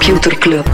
Computer 0.00 0.38
Club. 0.38 0.66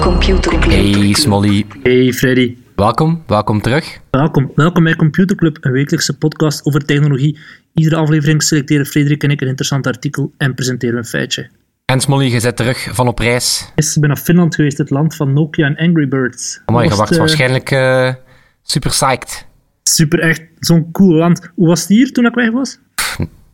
Computer 0.00 0.58
Club. 0.58 0.70
Hey 0.70 1.12
Smolly, 1.12 1.66
Hey 1.82 2.12
Freddy, 2.12 2.56
welkom, 2.74 3.22
welkom 3.26 3.60
terug. 3.60 4.00
welkom. 4.10 4.52
Welkom 4.54 4.84
bij 4.84 4.96
Computer 4.96 5.36
Club, 5.36 5.56
een 5.60 5.72
wekelijkse 5.72 6.18
podcast 6.18 6.64
over 6.64 6.84
technologie. 6.84 7.38
Iedere 7.74 7.96
aflevering 7.96 8.42
selecteren 8.42 8.86
Frederik 8.86 9.22
en 9.22 9.30
ik 9.30 9.40
een 9.40 9.48
interessant 9.48 9.86
artikel 9.86 10.32
en 10.36 10.54
presenteren 10.54 10.94
we 10.94 11.00
een 11.00 11.06
feitje. 11.06 11.50
En 11.84 12.00
Smolly, 12.00 12.32
je 12.32 12.40
zit 12.40 12.56
terug 12.56 12.88
van 12.92 13.08
op 13.08 13.18
reis. 13.18 13.72
Ik 13.74 13.96
ben 14.00 14.08
naar 14.08 14.18
Finland 14.18 14.54
geweest, 14.54 14.78
het 14.78 14.90
land 14.90 15.16
van 15.16 15.32
Nokia 15.32 15.66
en 15.66 15.76
Angry 15.76 16.08
Birds. 16.08 16.60
Amai, 16.64 16.88
je 16.88 16.94
Was 16.94 17.10
eh, 17.10 17.18
waarschijnlijk 17.18 17.70
eh, 17.70 18.14
super 18.62 18.90
psyched. 18.90 19.47
Super, 19.88 20.18
echt 20.20 20.42
zo'n 20.58 20.90
cool 20.92 21.14
land. 21.14 21.50
Hoe 21.54 21.66
was 21.68 21.80
het 21.80 21.88
hier 21.88 22.12
toen 22.12 22.26
ik 22.26 22.34
weg 22.34 22.50
was? 22.50 22.78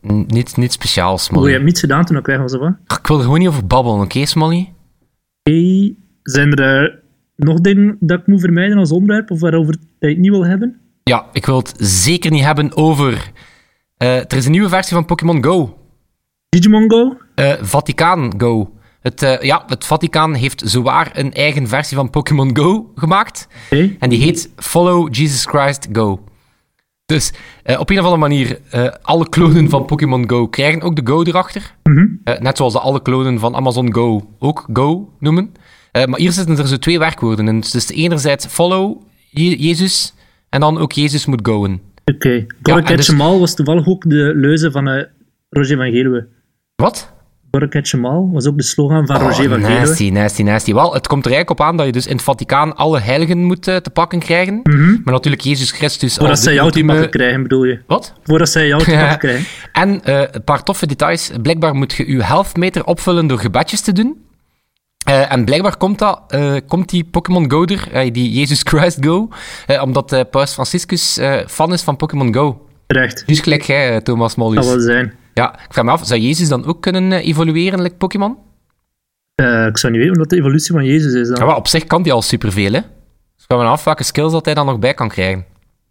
Niet, 0.01 0.57
niet 0.57 0.71
speciaal, 0.71 1.11
Oh, 1.11 1.17
Smolly. 1.17 1.45
je 1.47 1.51
hebt 1.53 1.65
niets 1.65 1.79
gedaan 1.79 2.05
toen 2.05 2.17
ik 2.17 2.25
weg 2.25 2.37
was, 2.37 2.53
of 2.53 2.59
wat? 2.59 2.73
Ik 2.99 3.07
wil 3.07 3.17
er 3.17 3.23
gewoon 3.23 3.39
niet 3.39 3.47
over 3.47 3.67
babbelen, 3.67 3.99
oké 4.01 4.25
Smolly? 4.25 4.73
Hey, 5.43 5.95
zijn 6.23 6.53
er 6.53 7.03
nog 7.35 7.59
dingen 7.61 7.97
dat 7.99 8.19
ik 8.19 8.27
moet 8.27 8.39
vermijden 8.39 8.77
als 8.77 8.91
onderwerp 8.91 9.31
of 9.31 9.39
waarover 9.39 9.71
dat 9.73 9.81
je 9.99 10.07
het 10.07 10.17
niet 10.17 10.29
wil 10.31 10.45
hebben? 10.45 10.79
Ja, 11.03 11.25
ik 11.33 11.45
wil 11.45 11.57
het 11.57 11.73
zeker 11.77 12.31
niet 12.31 12.43
hebben 12.43 12.75
over... 12.77 13.31
eh, 13.97 14.17
er 14.17 14.33
is 14.35 14.45
een 14.45 14.51
nieuwe 14.51 14.69
versie 14.69 14.93
van 14.95 15.05
Pokémon 15.05 15.43
Go. 15.43 15.77
Digimon 16.49 16.91
Go? 16.91 17.17
Eh, 17.35 17.53
Vaticaan 17.61 18.33
Go. 18.37 18.73
Het, 19.01 19.21
eh, 19.21 19.41
ja, 19.41 19.63
het 19.67 19.85
Vaticaan 19.85 20.33
heeft 20.33 20.61
zowaar 20.65 21.11
een 21.13 21.33
eigen 21.33 21.67
versie 21.67 21.97
van 21.97 22.09
Pokémon 22.09 22.57
Go 22.57 22.91
gemaakt. 22.95 23.47
En 23.99 24.09
die 24.09 24.19
heet 24.21 24.51
Follow 24.55 25.15
Jesus 25.15 25.45
Christ 25.45 25.87
Go. 25.91 26.23
Dus 27.05 27.33
eh, 27.63 27.79
op 27.79 27.89
een 27.89 27.99
of 27.99 28.03
andere 28.03 28.21
manier, 28.21 28.59
eh, 28.69 28.87
alle 29.01 29.29
klonen 29.29 29.69
van 29.69 29.85
Pokémon 29.85 30.29
Go 30.29 30.47
krijgen 30.47 30.81
ook 30.81 30.95
de 30.95 31.01
Go 31.11 31.23
erachter. 31.23 31.75
Mhm. 31.83 32.05
Eh, 32.23 32.39
net 32.39 32.57
zoals 32.57 32.73
de 32.73 32.79
alle 32.79 33.01
klonen 33.01 33.39
van 33.39 33.55
Amazon 33.55 33.93
Go 33.93 34.29
ook 34.39 34.65
Go 34.73 35.13
noemen. 35.19 35.53
Maar 36.05 36.19
hier 36.19 36.31
zitten 36.31 36.57
er 36.57 36.67
zo 36.67 36.77
twee 36.77 36.99
werkwoorden 36.99 37.47
in. 37.47 37.59
Dus 37.59 37.89
enerzijds 37.89 38.45
follow 38.45 39.01
Je- 39.29 39.57
Jezus 39.57 40.13
en 40.49 40.59
dan 40.59 40.77
ook 40.77 40.91
Jezus 40.91 41.25
moet 41.25 41.47
goen. 41.47 41.81
Oké. 42.05 42.29
Ja, 42.29 42.45
en 42.77 42.83
Catch 42.83 42.95
dus- 43.05 43.17
was 43.17 43.55
toevallig 43.55 43.87
ook 43.87 44.09
de 44.09 44.31
leuze 44.35 44.71
van 44.71 45.07
Roger 45.49 45.77
van 45.77 45.91
Geluwe. 45.91 46.27
Wat? 46.75 47.13
Gotta 47.59 47.79
Catch 47.79 47.93
'em 47.93 48.05
All 48.05 48.29
was 48.31 48.47
ook 48.47 48.57
de 48.57 48.63
slogan 48.63 49.05
van 49.05 49.15
Oh, 49.15 49.21
Roger 49.21 49.49
van 49.49 49.61
Geluwe. 49.61 49.79
nasty, 49.79 50.09
nasty, 50.09 50.41
nasty. 50.43 50.73
Wel, 50.73 50.93
het 50.93 51.07
komt 51.07 51.25
er 51.25 51.31
eigenlijk 51.31 51.59
op 51.59 51.67
aan 51.67 51.77
dat 51.77 51.85
je 51.85 51.91
dus 51.91 52.05
in 52.07 52.13
het 52.15 52.21
Vaticaan 52.21 52.75
alle 52.75 52.99
heiligen 52.99 53.43
moet 53.43 53.67
eh, 53.67 53.75
te 53.75 53.89
pakken 53.89 54.19
krijgen. 54.19 54.59
Maar 55.03 55.13
natuurlijk 55.13 55.41
Jezus 55.41 55.71
Christus 55.71 56.15
Voordat 56.15 56.39
zij 56.39 56.53
jou 56.53 56.71
te 56.71 56.77
ultieme... 56.77 56.91
pakken 56.93 57.19
krijgen, 57.19 57.41
bedoel 57.43 57.63
je? 57.63 57.79
Wat? 57.87 58.13
Voordat 58.23 58.49
zij 58.49 58.67
jou 58.67 58.83
te 58.83 58.91
pakken 58.99 59.17
krijgen. 59.17 59.45
En 59.71 60.03
eh, 60.03 60.21
een 60.31 60.43
paar 60.43 60.63
toffe 60.63 60.85
details. 60.87 61.31
Blijkbaar 61.41 61.75
moet 61.75 61.93
je 61.93 62.11
je 62.11 62.23
healthmeter 62.23 62.85
opvullen 62.85 63.27
door 63.27 63.39
gebedjes 63.39 63.81
te 63.81 63.91
doen. 63.91 64.23
Eh, 65.05 65.31
en 65.31 65.45
blijkbaar 65.45 65.77
komt, 65.77 65.99
dat, 65.99 66.21
komt 66.67 66.89
die 66.89 67.03
Pokémon 67.03 67.51
Go 67.51 67.65
er, 67.65 68.11
die 68.13 68.31
Jesus 68.31 68.61
Christ 68.63 68.97
Go, 69.05 69.29
omdat 69.81 70.25
Paus 70.31 70.53
Franciscus 70.53 71.19
fan 71.47 71.73
is 71.73 71.81
van 71.81 71.95
Pokémon 71.95 72.33
Go. 72.33 72.67
Terecht. 72.87 73.23
Dus 73.27 73.39
gelijk 73.39 73.61
jij, 73.61 74.01
Thomas 74.01 74.35
Mollies. 74.35 74.65
Dat 74.65 74.73
wel 74.73 74.79
zijn. 74.79 75.13
Ja, 75.39 75.53
ik 75.53 75.73
vraag 75.73 75.85
me 75.85 75.91
af, 75.91 76.05
zou 76.05 76.19
Jezus 76.19 76.47
dan 76.47 76.65
ook 76.65 76.81
kunnen 76.81 77.11
eh, 77.11 77.27
evolueren, 77.27 77.81
like 77.81 77.95
Pokémon? 77.95 78.37
Eh, 79.35 79.65
ik 79.65 79.77
zou 79.77 79.93
niet 79.93 80.01
weten 80.01 80.17
wat 80.17 80.29
de 80.29 80.35
evolutie 80.35 80.73
van 80.73 80.85
Jezus 80.85 81.13
is 81.13 81.27
dan. 81.27 81.37
Ja, 81.37 81.45
maar 81.45 81.55
op 81.55 81.67
zich 81.67 81.83
kan 81.83 82.03
die 82.03 82.13
al 82.13 82.21
superveel, 82.21 82.71
hè? 82.71 82.79
Dus 83.35 83.45
gaan 83.47 83.57
we 83.57 83.63
af 83.63 83.83
welke 83.83 84.03
skills 84.03 84.31
dat 84.31 84.45
hij 84.45 84.53
dan 84.53 84.65
nog 84.65 84.79
bij 84.79 84.93
kan 84.93 85.09
krijgen. 85.09 85.45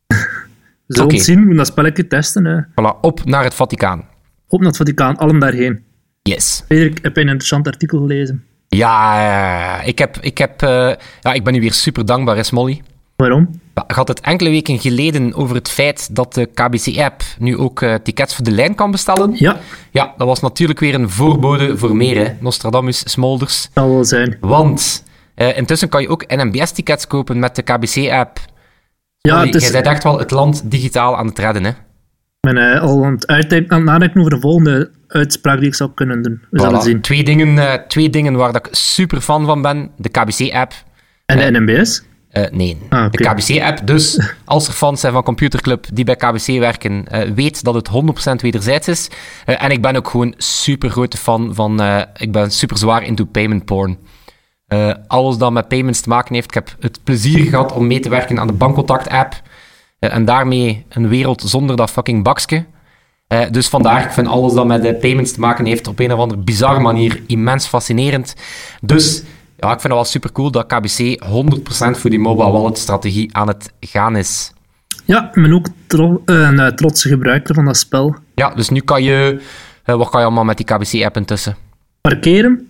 We 0.87 0.95
zullen 0.95 1.15
het 1.15 1.25
zien, 1.25 1.35
we 1.35 1.41
moeten 1.41 1.59
dat 1.59 1.67
spelletje 1.67 2.07
testen. 2.07 2.45
Hè. 2.45 2.61
Voilà, 2.63 3.01
op 3.01 3.25
naar 3.25 3.45
het 3.45 3.55
Vaticaan. 3.55 4.05
Op 4.49 4.59
naar 4.59 4.69
het 4.69 4.77
Vaticaan, 4.77 5.17
allen 5.17 5.39
daarheen. 5.39 5.85
Yes. 6.23 6.63
Frederik, 6.67 6.99
heb 7.03 7.15
je 7.15 7.21
een 7.21 7.27
interessant 7.29 7.67
artikel 7.67 7.99
gelezen? 7.99 8.45
Ja, 8.69 9.21
ja. 9.21 9.83
ik, 9.83 9.99
heb, 9.99 10.17
ik, 10.21 10.39
heb, 10.39 10.63
eh, 10.63 10.93
ja, 11.21 11.33
ik 11.33 11.45
ben 11.45 11.53
nu 11.53 11.61
weer 11.61 11.73
super 11.73 12.07
dankbaar, 12.07 12.37
is 12.37 12.51
Molly. 12.51 12.83
Waarom? 13.17 13.63
Ik 13.89 13.95
had 13.95 14.09
het 14.09 14.21
enkele 14.21 14.51
weken 14.51 14.79
geleden 14.79 15.35
over 15.35 15.55
het 15.55 15.69
feit 15.69 16.15
dat 16.15 16.35
de 16.35 16.47
KBC-app 16.47 17.23
nu 17.39 17.57
ook 17.57 17.83
eh, 17.83 17.95
tickets 17.95 18.35
voor 18.35 18.45
de 18.45 18.51
lijn 18.51 18.75
kan 18.75 18.91
bestellen. 18.91 19.33
Ja, 19.35 19.59
Ja, 19.91 20.15
dat 20.17 20.27
was 20.27 20.41
natuurlijk 20.41 20.81
weer 20.81 20.95
een 20.95 21.11
voorbode 21.11 21.79
voor 21.79 21.97
meer, 21.97 22.27
hè. 22.27 22.33
Nostradamus, 22.41 23.11
Smolders. 23.11 23.69
dat 23.73 23.87
wel 23.87 24.05
zijn. 24.05 24.37
Want 24.41 25.05
eh, 25.35 25.57
intussen 25.57 25.89
kan 25.89 26.03
je 26.03 26.09
ook 26.09 26.37
NMBS-tickets 26.37 27.07
kopen 27.07 27.39
met 27.39 27.57
de 27.57 27.63
KBC-app. 27.63 28.39
Ja, 29.21 29.45
het 29.45 29.55
is, 29.55 29.63
Jij 29.63 29.73
bent 29.73 29.87
echt 29.87 30.03
wel 30.03 30.19
het 30.19 30.31
land 30.31 30.71
digitaal 30.71 31.17
aan 31.17 31.27
het 31.27 31.39
redden, 31.39 31.65
hè. 31.65 31.71
ik 31.71 31.77
ben 32.41 32.57
eh, 32.57 32.81
al 32.81 33.05
aan 33.05 33.13
het, 33.13 33.29
aan 33.29 33.49
het 33.49 33.85
nadenken 33.85 34.21
over 34.21 34.33
de 34.33 34.41
volgende 34.41 34.91
uitspraak 35.07 35.59
die 35.59 35.69
ik 35.69 35.75
zou 35.75 35.91
kunnen 35.95 36.23
doen. 36.23 36.43
We 36.51 36.61
zullen 36.61 36.83
zien. 36.83 37.01
Twee, 37.01 37.25
dingen, 37.25 37.85
twee 37.89 38.11
dingen 38.11 38.35
waar 38.35 38.53
dat 38.53 38.67
ik 38.67 38.75
super 38.75 39.21
fan 39.21 39.47
van 39.47 39.63
ben. 39.63 39.91
De 39.97 40.09
KBC-app. 40.09 40.73
En 41.27 41.39
de 41.39 41.61
NMBS? 41.61 42.03
Eh, 42.35 42.45
nee, 42.51 42.79
Ah, 42.89 43.11
de 43.11 43.19
KBC-app. 43.19 43.87
Dus 43.87 44.21
als 44.45 44.67
er 44.67 44.73
fans 44.73 45.01
zijn 45.01 45.13
van 45.13 45.23
Computerclub 45.23 45.87
die 45.93 46.05
bij 46.05 46.17
KBC 46.17 46.47
werken, 46.47 47.09
eh, 47.09 47.31
weet 47.31 47.65
dat 47.65 47.75
het 47.75 47.89
100% 47.89 48.43
wederzijds 48.43 48.89
is. 48.89 49.09
Eh, 49.45 49.63
en 49.63 49.71
ik 49.71 49.83
ben 49.83 49.97
ook 49.97 50.09
gewoon 50.09 50.35
super 50.37 50.91
grote 50.91 51.17
fan 51.17 51.55
van. 51.55 51.83
ik 52.17 52.33
ben 52.33 52.51
super 52.51 52.79
zwaar 52.79 53.03
into 53.03 53.25
payment 53.25 53.65
porn. 53.65 53.99
Alles 55.07 55.37
dat 55.37 55.53
met 55.53 55.69
payments 55.69 56.01
te 56.01 56.09
maken 56.09 56.35
heeft. 56.35 56.49
Ik 56.49 56.55
heb 56.55 56.77
het 56.81 57.01
plezier 57.05 57.45
gehad 57.45 57.73
om 57.73 57.87
mee 57.87 58.01
te 58.01 58.09
werken 58.09 58.39
aan 58.41 58.47
de 58.47 58.53
Bankcontact-app. 58.53 59.43
En 59.99 60.25
daarmee 60.25 60.87
een 60.89 61.09
wereld 61.09 61.43
zonder 61.47 61.77
dat 61.77 61.91
fucking 61.91 62.23
bakske. 62.23 62.65
Dus 63.51 63.69
vandaar, 63.69 64.05
ik 64.05 64.11
vind 64.11 64.27
alles 64.27 64.53
dat 64.53 64.67
met 64.67 65.01
payments 65.01 65.33
te 65.33 65.41
maken 65.41 65.67
heeft 65.67 65.87
op 65.87 65.99
een 65.99 66.13
of 66.13 66.19
andere 66.19 66.41
bizarre 66.41 66.81
manier 66.81 67.23
immens 67.27 67.67
fascinerend. 67.67 68.35
Dus 68.81 69.23
ja, 69.57 69.67
ik 69.73 69.81
vind 69.81 69.83
het 69.83 69.93
wel 69.93 70.05
super 70.05 70.33
cool 70.33 70.51
dat 70.51 70.67
KBC 70.67 71.25
100% 71.25 71.99
voor 71.99 72.11
die 72.11 72.19
mobile 72.19 72.51
wallet 72.51 72.79
strategie 72.79 73.37
aan 73.37 73.49
het 73.49 73.73
gaan 73.81 74.17
is. 74.17 74.53
Ja, 75.05 75.29
ik 75.35 75.43
ben 75.43 75.53
ook 75.53 75.67
tro- 75.87 76.23
een 76.25 76.59
eh, 76.61 76.67
trotse 76.67 77.09
gebruiker 77.09 77.55
van 77.55 77.65
dat 77.65 77.77
spel. 77.77 78.17
Ja, 78.35 78.55
dus 78.55 78.69
nu 78.69 78.81
kan 78.81 79.03
je, 79.03 79.41
wat 79.85 80.11
kan 80.11 80.21
je 80.21 80.27
allemaal 80.27 80.45
met 80.45 80.57
die 80.57 80.67
KBC-app 80.67 81.17
intussen? 81.17 81.57
Parkeren, 82.01 82.69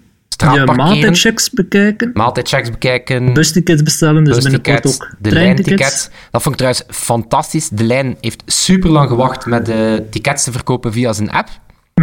je 0.53 0.73
maaltijdchecks 0.77 1.51
bekijken, 1.51 2.11
maaltijdchecks 2.15 2.71
bekijken, 2.71 3.33
bustickets 3.33 3.83
bestellen, 3.83 4.25
dus 4.25 4.39
binnenkort 4.39 4.87
ook 4.87 5.15
de 5.19 5.31
lijntickets. 5.33 6.11
Dat 6.31 6.43
vond 6.43 6.55
ik 6.55 6.61
trouwens 6.61 6.85
fantastisch. 6.89 7.69
De 7.69 7.85
lijn 7.85 8.17
heeft 8.21 8.43
super 8.47 8.91
lang 8.91 9.09
gewacht 9.09 9.47
met 9.47 9.67
de 9.67 10.07
tickets 10.11 10.45
te 10.45 10.53
verkopen 10.53 10.93
via 10.93 11.13
zijn 11.13 11.31
app. 11.31 11.49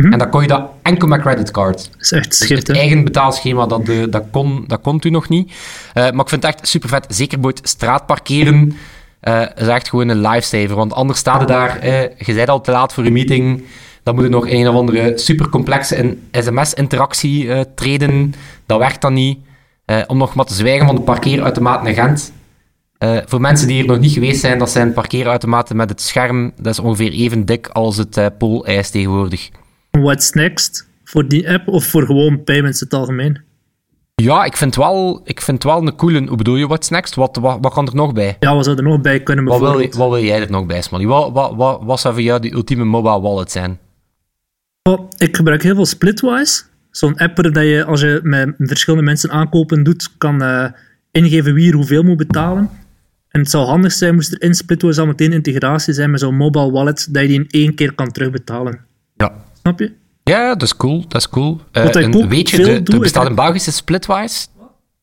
En 0.09 0.19
dan 0.19 0.29
kon 0.29 0.41
je 0.41 0.47
dat 0.47 0.69
enkel 0.81 1.07
met 1.07 1.21
creditcard. 1.21 1.89
Dat 1.91 2.01
is 2.01 2.11
echt 2.11 2.39
Dus 2.39 2.49
het 2.49 2.69
eigen 2.69 3.03
betaalschema, 3.03 3.65
dat, 3.65 3.89
eh, 3.89 4.03
dat, 4.09 4.23
kon, 4.31 4.63
dat 4.67 4.81
kon 4.81 4.99
toen 4.99 5.11
nog 5.11 5.29
niet. 5.29 5.51
Eh, 5.93 6.03
maar 6.03 6.21
ik 6.21 6.29
vind 6.29 6.43
het 6.43 6.55
echt 6.55 6.67
super 6.67 6.89
vet. 6.89 7.05
Zeker 7.09 7.39
bij 7.39 7.51
het 7.55 7.69
straatparkeren 7.69 8.77
eh 9.19 9.41
is 9.55 9.67
echt 9.67 9.89
gewoon 9.89 10.07
een 10.07 10.21
lifesaver. 10.21 10.75
Want 10.75 10.93
anders 10.93 11.19
staat 11.19 11.39
je 11.39 11.45
daar, 11.45 11.85
je 12.17 12.33
bent 12.33 12.49
al 12.49 12.61
te 12.61 12.71
laat 12.71 12.93
voor 12.93 13.03
je 13.03 13.11
meeting. 13.11 13.63
Dan 14.03 14.15
moet 14.15 14.23
je 14.23 14.29
nog 14.29 14.49
een 14.49 14.67
of 14.67 14.75
andere 14.75 15.17
super 15.17 15.49
complexe 15.49 16.17
sms-interactie 16.31 17.65
treden. 17.75 18.33
Dat 18.65 18.79
werkt 18.79 19.01
dan 19.01 19.13
niet. 19.13 19.39
Om 20.07 20.17
nog 20.17 20.35
maar 20.35 20.45
te 20.45 20.53
zwijgen 20.53 20.85
van 20.85 20.95
de 20.95 21.01
parkeerautomaat 21.01 21.87
in 21.87 21.93
Gent. 21.93 22.33
Voor 23.25 23.41
mensen 23.41 23.67
die 23.67 23.75
hier 23.75 23.85
nog 23.85 23.99
niet 23.99 24.11
geweest 24.11 24.39
zijn, 24.39 24.59
dat 24.59 24.69
zijn 24.69 24.93
parkeerautomaten 24.93 25.75
met 25.75 25.89
het 25.89 26.01
scherm. 26.01 26.51
Dat 26.55 26.73
is 26.73 26.79
ongeveer 26.79 27.11
even 27.11 27.45
dik 27.45 27.67
als 27.67 27.97
het 27.97 28.17
eh 28.17 28.25
poolijs 28.37 28.89
tegenwoordig. 28.89 29.49
What's 29.91 30.31
next? 30.31 30.89
Voor 31.03 31.27
die 31.27 31.49
app 31.49 31.67
of 31.67 31.85
voor 31.85 32.05
gewoon 32.05 32.43
payments 32.43 32.81
in 32.81 32.87
het 32.89 32.99
algemeen? 32.99 33.41
Ja, 34.15 34.43
ik 34.43 34.57
vind 34.57 34.75
wel, 34.75 35.21
ik 35.23 35.41
vind 35.41 35.63
wel 35.63 35.87
een 35.87 35.95
coole... 35.95 36.27
Hoe 36.27 36.37
bedoel 36.37 36.55
je, 36.55 36.67
what's 36.67 36.89
next? 36.89 37.15
Wat, 37.15 37.35
wat, 37.35 37.57
wat 37.61 37.73
kan 37.73 37.87
er 37.87 37.95
nog 37.95 38.13
bij? 38.13 38.37
Ja, 38.39 38.55
wat 38.55 38.65
zou 38.65 38.77
er 38.77 38.83
nog 38.83 39.01
bij 39.01 39.23
kunnen 39.23 39.45
Wat 39.45 39.59
wil, 39.59 39.89
wat 39.89 40.09
wil 40.09 40.23
jij 40.23 40.41
er 40.41 40.51
nog 40.51 40.65
bij, 40.65 40.81
Smally? 40.81 41.05
Wat, 41.05 41.31
wat, 41.31 41.55
wat, 41.55 41.83
wat 41.83 41.99
zou 41.99 42.13
voor 42.13 42.23
jou 42.23 42.41
de 42.41 42.51
ultieme 42.51 42.83
mobile 42.83 43.21
wallet 43.21 43.51
zijn? 43.51 43.79
Oh, 44.89 45.09
ik 45.17 45.35
gebruik 45.35 45.63
heel 45.63 45.75
veel 45.75 45.85
Splitwise. 45.85 46.63
Zo'n 46.91 47.17
app 47.17 47.37
waar 47.37 47.63
je, 47.63 47.85
als 47.85 48.01
je 48.01 48.19
met 48.23 48.53
verschillende 48.57 49.05
mensen 49.05 49.31
aankopen 49.31 49.83
doet, 49.83 50.17
kan 50.17 50.41
eh, 50.41 50.65
ingeven 51.11 51.53
wie 51.53 51.69
er 51.69 51.75
hoeveel 51.75 52.03
moet 52.03 52.17
betalen. 52.17 52.69
En 53.27 53.39
het 53.39 53.49
zou 53.49 53.65
handig 53.65 53.91
zijn, 53.91 54.15
moest 54.15 54.31
er 54.31 54.41
in 54.41 54.53
Splitwise 54.53 54.99
al 54.99 55.07
meteen 55.07 55.33
integratie 55.33 55.93
zijn 55.93 56.11
met 56.11 56.19
zo'n 56.19 56.35
mobile 56.35 56.71
wallet, 56.71 57.07
dat 57.11 57.21
je 57.21 57.27
die 57.27 57.39
in 57.39 57.47
één 57.49 57.75
keer 57.75 57.93
kan 57.93 58.11
terugbetalen. 58.11 58.79
Ja. 59.15 59.33
Snap 59.61 59.79
je? 59.79 59.93
Ja, 60.23 60.49
dat 60.53 60.61
is 60.61 60.77
cool, 60.77 61.05
dat 61.07 61.21
is 61.21 61.29
cool. 61.29 61.61
Eh, 61.71 61.83
Wat 61.83 61.95
en 61.95 62.27
weet 62.29 62.49
je, 62.49 62.55
veel 62.55 62.65
de- 62.65 62.83
doe, 62.83 62.95
er 62.95 63.01
bestaat 63.01 63.25
een 63.25 63.35
Belgische 63.35 63.71
Splitwise. 63.71 64.47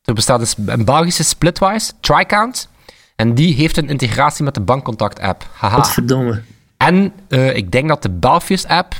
Er 0.03 0.13
bestaat 0.13 0.39
dus 0.39 0.55
een 0.65 0.85
Belgische 0.85 1.23
Splitwise, 1.23 1.91
TriCount. 1.99 2.69
En 3.15 3.33
die 3.33 3.53
heeft 3.53 3.77
een 3.77 3.89
integratie 3.89 4.43
met 4.43 4.53
de 4.53 4.59
bankcontact-app. 4.61 5.47
Haha. 5.53 5.75
Godverdomme. 5.75 6.41
En 6.77 7.13
eh, 7.27 7.55
ik 7.55 7.71
denk 7.71 7.87
dat 7.87 8.01
de 8.01 8.09
Belfius-app, 8.09 8.93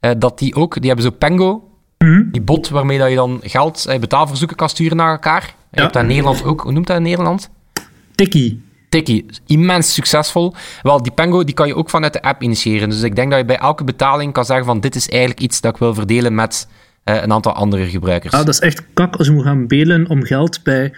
eh, 0.00 0.10
dat 0.18 0.38
die 0.38 0.54
ook, 0.54 0.74
die 0.74 0.86
hebben 0.86 1.04
zo 1.04 1.10
Pengo, 1.10 1.68
Mhm. 1.98 2.30
die 2.30 2.40
bot 2.40 2.68
waarmee 2.68 2.98
dat 2.98 3.08
je 3.08 3.14
dan 3.14 3.40
geld, 3.42 3.86
betaalverzoeken 4.00 4.56
kan 4.56 4.68
sturen 4.68 4.96
naar 4.96 5.10
elkaar. 5.12 5.54
Je 5.70 5.80
hebt 5.80 5.92
dat 5.92 6.02
in 6.02 6.08
Nederland 6.08 6.44
ook, 6.44 6.60
hoe 6.60 6.72
noemt 6.72 6.86
dat 6.86 6.96
in 6.96 7.02
Nederland? 7.02 7.48
Tikkie. 8.14 8.62
Tikkie, 8.92 9.26
immens 9.46 9.94
succesvol. 9.94 10.54
Wel, 10.82 11.02
die 11.02 11.12
Pengo 11.12 11.44
die 11.44 11.54
kan 11.54 11.66
je 11.66 11.74
ook 11.74 11.90
vanuit 11.90 12.12
de 12.12 12.22
app 12.22 12.42
initiëren. 12.42 12.88
Dus 12.88 13.02
ik 13.02 13.16
denk 13.16 13.30
dat 13.30 13.38
je 13.38 13.44
bij 13.44 13.58
elke 13.58 13.84
betaling 13.84 14.32
kan 14.32 14.44
zeggen 14.44 14.64
van 14.64 14.80
dit 14.80 14.94
is 14.94 15.08
eigenlijk 15.08 15.40
iets 15.40 15.60
dat 15.60 15.72
ik 15.74 15.80
wil 15.80 15.94
verdelen 15.94 16.34
met 16.34 16.68
uh, 17.04 17.22
een 17.22 17.32
aantal 17.32 17.52
andere 17.52 17.88
gebruikers. 17.88 18.32
Ja, 18.32 18.44
dat 18.44 18.54
is 18.54 18.60
echt 18.60 18.82
kak 18.94 19.16
als 19.16 19.26
je 19.26 19.32
moet 19.32 19.44
gaan 19.44 19.66
belen 19.66 20.08
om 20.08 20.24
geld 20.24 20.62
bij 20.62 20.94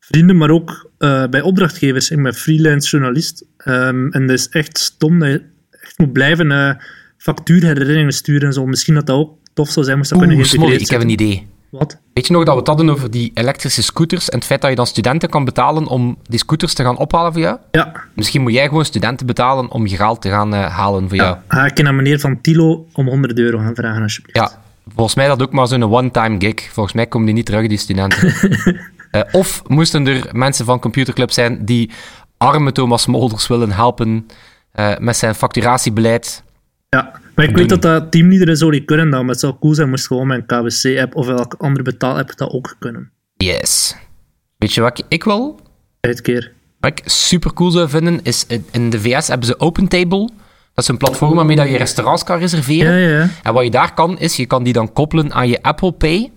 vrienden, 0.00 0.36
maar 0.36 0.50
ook 0.50 0.90
uh, 0.98 1.26
bij 1.26 1.40
opdrachtgevers. 1.40 2.10
Ik 2.10 2.22
ben 2.22 2.34
freelance 2.34 2.90
journalist 2.90 3.44
um, 3.64 4.12
en 4.12 4.26
dat 4.26 4.38
is 4.38 4.48
echt 4.48 4.78
stom 4.78 5.18
dat 5.18 5.28
je 5.28 5.42
echt 5.70 5.98
moet 5.98 6.12
blijven 6.12 6.50
uh, 6.50 6.72
factuurherinneringen 7.18 8.12
sturen 8.12 8.46
en 8.46 8.52
zo. 8.52 8.66
Misschien 8.66 8.94
dat 8.94 9.06
dat 9.06 9.16
ook 9.16 9.38
tof 9.54 9.70
zou 9.70 9.84
zijn, 9.84 9.96
moest 9.98 10.10
dat 10.10 10.18
Oeh, 10.18 10.28
kunnen 10.28 10.46
Smolly, 10.46 10.74
ik 10.74 10.90
heb 10.90 11.00
een 11.00 11.08
idee. 11.08 11.46
Wat? 11.70 11.98
Weet 12.12 12.26
je 12.26 12.32
nog 12.32 12.44
dat 12.44 12.52
we 12.52 12.58
het 12.58 12.68
hadden 12.68 12.90
over 12.90 13.10
die 13.10 13.30
elektrische 13.34 13.82
scooters 13.82 14.28
en 14.28 14.38
het 14.38 14.46
feit 14.46 14.60
dat 14.60 14.70
je 14.70 14.76
dan 14.76 14.86
studenten 14.86 15.28
kan 15.28 15.44
betalen 15.44 15.86
om 15.86 16.18
die 16.22 16.38
scooters 16.38 16.74
te 16.74 16.82
gaan 16.82 16.96
ophalen 16.96 17.32
voor 17.32 17.40
jou? 17.40 17.58
Ja. 17.70 17.92
Misschien 18.14 18.42
moet 18.42 18.52
jij 18.52 18.68
gewoon 18.68 18.84
studenten 18.84 19.26
betalen 19.26 19.70
om 19.70 19.86
je 19.86 19.96
geld 19.96 20.22
te 20.22 20.28
gaan 20.28 20.54
uh, 20.54 20.76
halen 20.76 21.08
voor 21.08 21.16
jou. 21.16 21.36
Ga 21.48 21.66
ik 21.66 21.82
naar 21.82 21.94
meneer 21.94 22.18
Van 22.18 22.40
Tilo 22.40 22.86
om 22.92 23.08
100 23.08 23.38
euro 23.38 23.58
gaan 23.58 23.74
vragen, 23.74 24.02
alsjeblieft. 24.02 24.38
Ja, 24.38 24.50
volgens 24.94 25.14
mij 25.16 25.26
dat 25.26 25.42
ook 25.42 25.52
maar 25.52 25.66
zo'n 25.66 25.82
one-time 25.82 26.36
gig. 26.38 26.72
Volgens 26.72 26.94
mij 26.94 27.06
komen 27.06 27.26
die 27.26 27.36
niet 27.36 27.46
terug, 27.46 27.68
die 27.68 27.78
studenten. 27.78 28.34
uh, 29.12 29.22
of 29.40 29.62
moesten 29.66 30.06
er 30.06 30.28
mensen 30.32 30.64
van 30.64 30.80
computerclub 30.80 31.30
zijn 31.30 31.64
die 31.64 31.90
arme 32.36 32.72
Thomas 32.72 33.06
Molders 33.06 33.46
willen 33.46 33.72
helpen 33.72 34.26
uh, 34.74 34.98
met 34.98 35.16
zijn 35.16 35.34
facturatiebeleid. 35.34 36.42
Ja, 36.96 37.20
maar 37.34 37.44
ik 37.44 37.56
weet 37.56 37.68
dat 37.68 37.82
dat 37.82 38.10
teamleader 38.10 38.56
zo 38.56 38.70
niet 38.70 38.84
kunnen 38.84 39.10
dan. 39.10 39.20
Maar 39.20 39.30
het 39.30 39.40
zou 39.40 39.54
cool 39.60 39.74
zijn 39.74 39.88
moest 39.88 40.06
gewoon 40.06 40.26
mijn 40.26 40.46
KBC-app 40.46 41.14
of 41.14 41.26
welke 41.26 41.56
andere 41.56 41.84
betaal-app 41.84 42.36
dat 42.36 42.50
ook 42.50 42.76
kunnen. 42.78 43.10
Yes. 43.36 43.96
Weet 44.58 44.74
je 44.74 44.80
wat 44.80 45.04
ik 45.08 45.24
wil? 45.24 45.60
Uitkeer. 46.00 46.52
Wat 46.80 46.90
ik 46.90 47.02
super 47.04 47.52
cool 47.52 47.70
zou 47.70 47.88
vinden, 47.88 48.22
is 48.22 48.46
in 48.70 48.90
de 48.90 49.00
VS 49.00 49.28
hebben 49.28 49.46
ze 49.46 49.60
OpenTable. 49.60 50.28
Dat 50.74 50.84
is 50.84 50.88
een 50.88 50.96
platform 50.96 51.34
waarmee 51.34 51.56
dat 51.56 51.68
je 51.68 51.76
restaurants 51.76 52.24
kan 52.24 52.38
reserveren. 52.38 52.98
Ja, 52.98 53.18
ja. 53.18 53.28
En 53.42 53.52
wat 53.52 53.64
je 53.64 53.70
daar 53.70 53.94
kan, 53.94 54.18
is 54.18 54.36
je 54.36 54.46
kan 54.46 54.62
die 54.62 54.72
dan 54.72 54.92
koppelen 54.92 55.32
aan 55.32 55.48
je 55.48 55.62
Apple 55.62 55.92
Pay. 55.92 56.32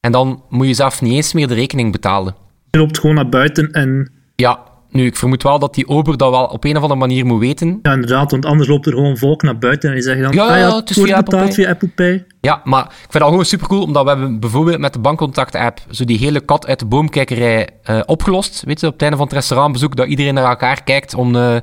En 0.00 0.12
dan 0.12 0.42
moet 0.48 0.66
je 0.66 0.74
zelf 0.74 1.02
niet 1.02 1.12
eens 1.12 1.32
meer 1.32 1.48
de 1.48 1.54
rekening 1.54 1.92
betalen. 1.92 2.34
Je 2.70 2.78
loopt 2.78 2.98
gewoon 2.98 3.14
naar 3.14 3.28
buiten 3.28 3.70
en... 3.70 4.12
Ja, 4.36 4.60
nu, 4.92 5.06
ik 5.06 5.16
vermoed 5.16 5.42
wel 5.42 5.58
dat 5.58 5.74
die 5.74 5.88
ober 5.88 6.16
dat 6.16 6.30
wel 6.30 6.44
op 6.44 6.64
een 6.64 6.76
of 6.76 6.82
andere 6.82 7.00
manier 7.00 7.26
moet 7.26 7.40
weten. 7.40 7.78
Ja, 7.82 7.92
inderdaad, 7.92 8.30
want 8.30 8.44
anders 8.44 8.68
loopt 8.68 8.86
er 8.86 8.92
gewoon 8.92 9.16
volk 9.16 9.42
naar 9.42 9.58
buiten 9.58 9.88
en 9.88 9.94
die 9.94 10.04
zeggen 10.04 10.22
dan... 10.22 10.32
Ja, 10.32 10.46
ah, 10.46 10.58
ja, 10.58 10.76
het 10.76 10.90
is 10.90 11.02
via 11.02 11.16
Apple 11.16 11.38
Pay. 11.38 11.52
via 11.52 11.70
Apple 11.70 11.88
Pay. 11.88 12.26
Ja, 12.40 12.60
maar 12.64 12.84
ik 12.84 12.96
vind 12.98 13.12
dat 13.12 13.28
gewoon 13.28 13.44
super 13.44 13.66
cool, 13.66 13.82
omdat 13.82 14.02
we 14.02 14.08
hebben 14.08 14.40
bijvoorbeeld 14.40 14.78
met 14.78 14.92
de 14.92 14.98
bankcontact-app 14.98 15.80
zo 15.90 16.04
die 16.04 16.18
hele 16.18 16.40
kat 16.40 16.66
uit 16.66 16.78
de 16.78 16.86
boomkijkerij 16.86 17.68
uh, 17.90 18.00
opgelost. 18.06 18.62
Weet 18.66 18.80
je, 18.80 18.86
op 18.86 18.92
het 18.92 19.02
einde 19.02 19.16
van 19.16 19.26
het 19.26 19.34
restaurantbezoek, 19.34 19.96
dat 19.96 20.06
iedereen 20.06 20.34
naar 20.34 20.48
elkaar 20.48 20.82
kijkt 20.82 21.14
om, 21.14 21.34
uh, 21.34 21.56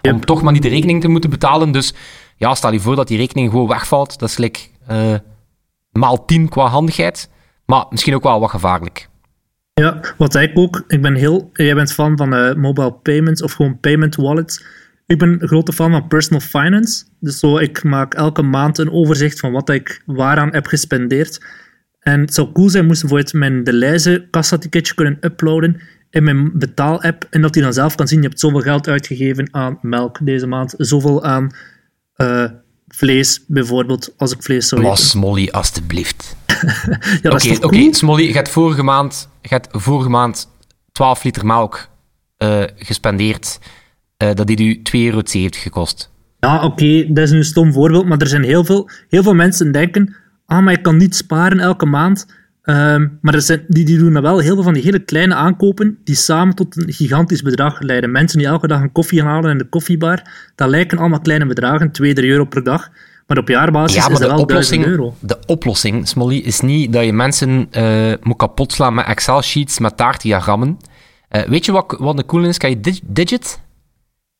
yep. 0.00 0.14
om 0.14 0.24
toch 0.24 0.42
maar 0.42 0.52
niet 0.52 0.62
de 0.62 0.68
rekening 0.68 1.00
te 1.00 1.08
moeten 1.08 1.30
betalen. 1.30 1.72
Dus 1.72 1.94
ja, 2.36 2.54
stel 2.54 2.72
je 2.72 2.80
voor 2.80 2.96
dat 2.96 3.08
die 3.08 3.18
rekening 3.18 3.50
gewoon 3.50 3.68
wegvalt. 3.68 4.18
Dat 4.18 4.28
is 4.28 4.34
gelijk 4.34 4.70
uh, 4.90 5.14
maal 5.92 6.24
10 6.24 6.48
qua 6.48 6.66
handigheid, 6.66 7.30
maar 7.66 7.84
misschien 7.90 8.14
ook 8.14 8.22
wel 8.22 8.40
wat 8.40 8.50
gevaarlijk. 8.50 9.08
Ja, 9.80 10.00
wat 10.16 10.34
ik 10.34 10.50
ook, 10.54 10.84
ik 10.88 11.02
ben 11.02 11.14
heel, 11.14 11.50
jij 11.52 11.74
bent 11.74 11.92
fan 11.92 12.16
van 12.16 12.34
uh, 12.34 12.54
mobile 12.54 12.92
payments 12.92 13.42
of 13.42 13.52
gewoon 13.52 13.80
payment 13.80 14.14
wallets. 14.16 14.64
Ik 15.06 15.18
ben 15.18 15.28
een 15.28 15.48
grote 15.48 15.72
fan 15.72 15.90
van 15.90 16.08
personal 16.08 16.40
finance. 16.40 17.04
Dus 17.20 17.38
zo, 17.38 17.58
ik 17.58 17.82
maak 17.82 18.14
elke 18.14 18.42
maand 18.42 18.78
een 18.78 18.92
overzicht 18.92 19.40
van 19.40 19.52
wat 19.52 19.68
ik 19.68 20.02
waaraan 20.06 20.52
heb 20.52 20.66
gespendeerd. 20.66 21.44
En 22.00 22.20
het 22.20 22.34
zou 22.34 22.52
cool 22.52 22.68
zijn 22.68 22.86
moest 22.86 23.00
bijvoorbeeld 23.00 23.32
mijn 23.32 23.64
De 23.64 23.72
Leize 23.72 24.26
kassaticketje 24.30 24.94
kunnen 24.94 25.18
uploaden 25.20 25.80
in 26.10 26.24
mijn 26.24 26.58
betaal-app. 26.58 27.26
En 27.30 27.40
dat 27.42 27.54
hij 27.54 27.64
dan 27.64 27.72
zelf 27.72 27.94
kan 27.94 28.08
zien, 28.08 28.22
je 28.22 28.28
hebt 28.28 28.40
zoveel 28.40 28.60
geld 28.60 28.88
uitgegeven 28.88 29.54
aan 29.54 29.78
melk 29.82 30.18
deze 30.22 30.46
maand, 30.46 30.74
zoveel 30.76 31.24
aan 31.24 31.50
uh, 32.16 32.44
vlees 32.88 33.44
bijvoorbeeld, 33.46 34.14
als 34.16 34.32
ik 34.32 34.42
vlees 34.42 34.68
zou 34.68 34.80
eten. 34.80 34.92
Was 34.92 35.10
Smolly, 35.10 35.48
alstublieft. 35.50 36.36
ja, 37.22 37.30
Oké, 37.30 37.64
okay, 37.64 37.92
Smolly, 37.92 38.22
je 38.22 38.32
hebt 38.32 38.48
vorige 38.48 38.82
maand, 38.82 39.28
je 39.42 39.48
hebt 39.48 39.68
vorige 39.72 40.08
maand 40.08 40.48
12 40.92 41.24
liter 41.24 41.46
melk 41.46 41.88
uh, 42.38 42.62
gespendeerd. 42.76 43.58
Uh, 44.22 44.32
dat 44.34 44.48
heeft 44.48 44.60
u 44.60 44.74
2,70 44.76 44.82
euro 44.92 45.20
gekost. 45.50 46.10
Ja, 46.40 46.56
oké, 46.56 46.64
okay, 46.64 47.12
dat 47.12 47.24
is 47.24 47.30
een 47.30 47.44
stom 47.44 47.72
voorbeeld, 47.72 48.06
maar 48.06 48.18
er 48.18 48.26
zijn 48.26 48.44
heel 48.44 48.64
veel, 48.64 48.90
heel 49.08 49.22
veel 49.22 49.34
mensen 49.34 49.72
denken, 49.72 50.16
ah, 50.46 50.64
maar 50.64 50.72
ik 50.72 50.82
kan 50.82 50.96
niet 50.96 51.16
sparen 51.16 51.60
elke 51.60 51.86
maand. 51.86 52.26
Um, 52.68 53.18
maar 53.20 53.34
er 53.34 53.42
zijn, 53.42 53.64
die, 53.68 53.84
die 53.84 53.98
doen 53.98 54.12
dan 54.12 54.22
wel 54.22 54.38
heel 54.38 54.54
veel 54.54 54.62
van 54.62 54.72
die 54.72 54.82
hele 54.82 54.98
kleine 54.98 55.34
aankopen 55.34 55.98
die 56.04 56.14
samen 56.14 56.54
tot 56.54 56.76
een 56.76 56.92
gigantisch 56.92 57.42
bedrag 57.42 57.80
leiden. 57.80 58.10
Mensen 58.10 58.38
die 58.38 58.46
elke 58.46 58.66
dag 58.66 58.80
een 58.80 58.92
koffie 58.92 59.22
halen 59.22 59.50
in 59.50 59.58
de 59.58 59.68
koffiebar, 59.68 60.22
dat 60.54 60.68
lijken 60.68 60.98
allemaal 60.98 61.20
kleine 61.20 61.46
bedragen, 61.46 61.90
2, 61.90 62.14
3 62.14 62.30
euro 62.30 62.44
per 62.44 62.64
dag. 62.64 62.90
Maar 63.26 63.38
op 63.38 63.48
jaarbasis 63.48 63.96
ja, 63.96 64.02
maar 64.02 64.12
is 64.12 64.18
dat 64.18 64.30
wel 64.30 64.38
oplossing, 64.38 64.82
1000 64.82 65.00
euro. 65.00 65.14
De 65.20 65.38
oplossing, 65.46 66.08
Smolly, 66.08 66.36
is 66.36 66.60
niet 66.60 66.92
dat 66.92 67.04
je 67.04 67.12
mensen 67.12 67.68
uh, 67.72 68.12
moet 68.22 68.36
kapotslaan 68.36 68.94
met 68.94 69.06
Excel-sheets, 69.06 69.78
met 69.78 69.96
taartdiagrammen. 69.96 70.78
Uh, 71.30 71.42
weet 71.42 71.64
je 71.64 71.72
wat, 71.72 71.96
wat 71.98 72.16
de 72.16 72.24
cool 72.24 72.44
is? 72.44 72.58
Kan 72.58 72.70
je 72.70 72.80
dig 72.80 73.00
Digit? 73.02 73.60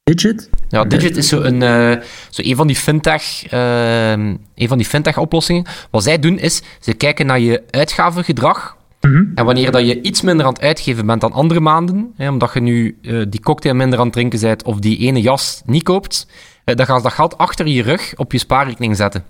Digit? 0.02 0.50
Ja, 0.68 0.84
Digit 0.84 1.16
is 1.16 1.28
zo 1.28 1.40
een, 1.40 1.62
uh, 1.62 2.02
zo 2.30 2.42
een 2.44 2.56
van 2.56 2.66
die 2.66 2.76
fintech, 2.76 3.52
uh, 3.52 4.10
een 4.10 4.38
van 4.54 4.76
die 4.76 4.86
fintech 4.86 5.18
oplossingen. 5.18 5.64
Wat 5.90 6.02
zij 6.02 6.18
doen 6.18 6.38
is, 6.38 6.62
ze 6.80 6.94
kijken 6.94 7.26
naar 7.26 7.40
je 7.40 7.62
uitgavengedrag. 7.70 8.76
Mm 9.00 9.12
-hmm. 9.12 9.32
En 9.34 9.44
wanneer 9.44 9.70
dat 9.70 9.86
je 9.86 10.02
iets 10.02 10.22
minder 10.22 10.46
aan 10.46 10.52
het 10.52 10.62
uitgeven 10.62 11.06
bent 11.06 11.20
dan 11.20 11.32
andere 11.32 11.60
maanden, 11.60 12.12
hè, 12.16 12.28
omdat 12.28 12.50
je 12.54 12.60
nu 12.60 12.98
uh, 13.02 13.24
die 13.28 13.40
cocktail 13.40 13.74
minder 13.74 13.98
aan 13.98 14.04
het 14.04 14.14
drinken 14.14 14.40
bent 14.40 14.62
of 14.62 14.78
die 14.78 14.98
ene 14.98 15.20
jas 15.20 15.62
niet 15.64 15.82
koopt, 15.82 16.26
dan 16.74 16.86
gaan 16.86 16.96
ze 16.96 17.02
dat 17.02 17.12
geld 17.12 17.38
achter 17.38 17.66
je 17.66 17.82
rug 17.82 18.12
op 18.16 18.32
je 18.32 18.38
spaarrekening 18.38 18.96
zetten. 18.96 19.24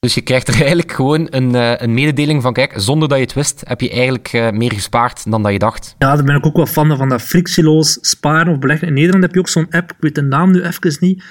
Dus 0.00 0.14
je 0.14 0.20
krijgt 0.20 0.48
er 0.48 0.54
eigenlijk 0.64 0.92
gewoon 0.92 1.26
een, 1.30 1.54
uh, 1.54 1.72
een 1.76 1.94
mededeling 1.94 2.42
van, 2.42 2.52
kijk, 2.52 2.72
zonder 2.76 3.08
dat 3.08 3.18
je 3.18 3.24
het 3.24 3.32
wist, 3.32 3.62
heb 3.64 3.80
je 3.80 3.90
eigenlijk 3.90 4.32
uh, 4.32 4.50
meer 4.50 4.72
gespaard 4.72 5.30
dan 5.30 5.42
dat 5.42 5.52
je 5.52 5.58
dacht. 5.58 5.94
Ja, 5.98 6.14
daar 6.14 6.24
ben 6.24 6.36
ik 6.36 6.46
ook 6.46 6.56
wel 6.56 6.66
fan 6.66 6.96
van, 6.96 7.08
dat 7.08 7.22
frictieloos 7.22 7.98
sparen 8.00 8.52
of 8.52 8.58
beleggen. 8.58 8.88
In 8.88 8.94
Nederland 8.94 9.22
heb 9.22 9.34
je 9.34 9.40
ook 9.40 9.48
zo'n 9.48 9.70
app, 9.70 9.90
ik 9.90 9.96
weet 10.00 10.14
de 10.14 10.22
naam 10.22 10.50
nu 10.50 10.62
even 10.62 10.96
niet, 11.00 11.24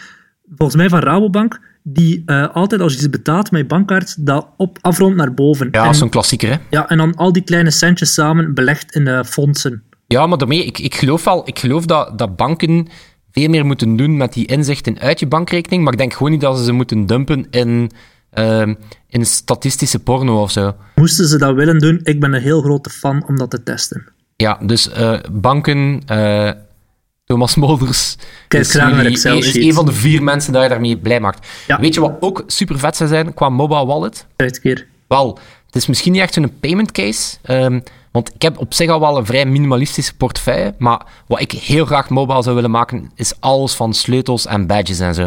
volgens 0.55 0.77
mij 0.77 0.89
van 0.89 0.99
Rabobank, 0.99 1.59
die 1.83 2.23
uh, 2.25 2.55
altijd 2.55 2.81
als 2.81 2.91
je 2.93 2.97
iets 2.97 3.09
betaalt 3.09 3.51
met 3.51 3.61
je 3.61 3.67
bankkaart, 3.67 4.25
dat 4.25 4.47
op, 4.57 4.77
afrondt 4.81 5.17
naar 5.17 5.33
boven. 5.33 5.67
Ja, 5.71 5.93
zo'n 5.93 6.09
klassieker, 6.09 6.49
hè? 6.49 6.55
Ja, 6.69 6.89
en 6.89 6.97
dan 6.97 7.15
al 7.15 7.31
die 7.31 7.43
kleine 7.43 7.71
centjes 7.71 8.13
samen 8.13 8.53
belegd 8.53 8.95
in 8.95 9.25
fondsen. 9.25 9.83
Ja, 10.07 10.27
maar 10.27 10.37
daarmee, 10.37 10.65
ik, 10.65 10.79
ik 10.79 10.95
geloof 10.95 11.23
wel, 11.23 11.47
ik 11.47 11.59
geloof 11.59 11.85
dat, 11.85 12.17
dat 12.17 12.35
banken 12.35 12.87
veel 13.31 13.49
meer 13.49 13.65
moeten 13.65 13.95
doen 13.95 14.17
met 14.17 14.33
die 14.33 14.45
inzichten 14.45 14.99
uit 14.99 15.19
je 15.19 15.27
bankrekening, 15.27 15.83
maar 15.83 15.93
ik 15.93 15.99
denk 15.99 16.13
gewoon 16.13 16.31
niet 16.31 16.41
dat 16.41 16.57
ze 16.57 16.63
ze 16.63 16.71
moeten 16.71 17.05
dumpen 17.05 17.47
in... 17.49 17.91
Uh, 18.33 18.73
in 19.07 19.25
statistische 19.25 19.99
porno 19.99 20.41
of 20.41 20.51
zo. 20.51 20.75
Moesten 20.95 21.27
ze 21.27 21.37
dat 21.37 21.55
willen 21.55 21.79
doen, 21.79 21.99
ik 22.03 22.19
ben 22.19 22.33
een 22.33 22.41
heel 22.41 22.61
grote 22.61 22.89
fan 22.89 23.23
om 23.27 23.37
dat 23.37 23.49
te 23.49 23.63
testen. 23.63 24.11
Ja, 24.35 24.59
dus 24.61 24.89
uh, 24.89 25.19
banken, 25.31 26.01
uh, 26.11 26.51
Thomas 27.25 27.55
Molders, 27.55 28.17
Kijk, 28.47 28.63
is, 28.63 28.73
jullie, 28.73 29.37
is, 29.37 29.55
een 29.55 29.73
van 29.73 29.85
de 29.85 29.93
vier 29.93 30.23
mensen 30.23 30.53
die 30.53 30.61
je 30.61 30.69
daarmee 30.69 30.97
blij 30.97 31.19
maakt. 31.19 31.47
Ja. 31.67 31.79
Weet 31.79 31.93
je 31.93 31.99
wat 31.99 32.17
ook 32.19 32.43
super 32.47 32.79
vet 32.79 32.95
zou 32.95 33.09
zijn 33.09 33.33
qua 33.33 33.49
mobile 33.49 33.85
wallet? 33.85 34.25
Uitkeer. 34.35 34.87
Wel, 35.07 35.39
het 35.65 35.75
is 35.75 35.87
misschien 35.87 36.11
niet 36.11 36.21
echt 36.21 36.35
een 36.35 36.59
payment 36.59 36.91
case, 36.91 37.37
um, 37.47 37.83
want 38.11 38.33
ik 38.35 38.41
heb 38.41 38.57
op 38.57 38.73
zich 38.73 38.89
al 38.89 38.99
wel 38.99 39.17
een 39.17 39.25
vrij 39.25 39.45
minimalistische 39.45 40.15
portefeuille, 40.15 40.73
maar 40.77 41.01
wat 41.27 41.41
ik 41.41 41.51
heel 41.51 41.85
graag 41.85 42.09
mobile 42.09 42.43
zou 42.43 42.55
willen 42.55 42.71
maken, 42.71 43.11
is 43.15 43.33
alles 43.39 43.73
van 43.73 43.93
sleutels 43.93 44.45
en 44.45 44.67
badges 44.67 44.99
en 44.99 45.13
zo. 45.13 45.23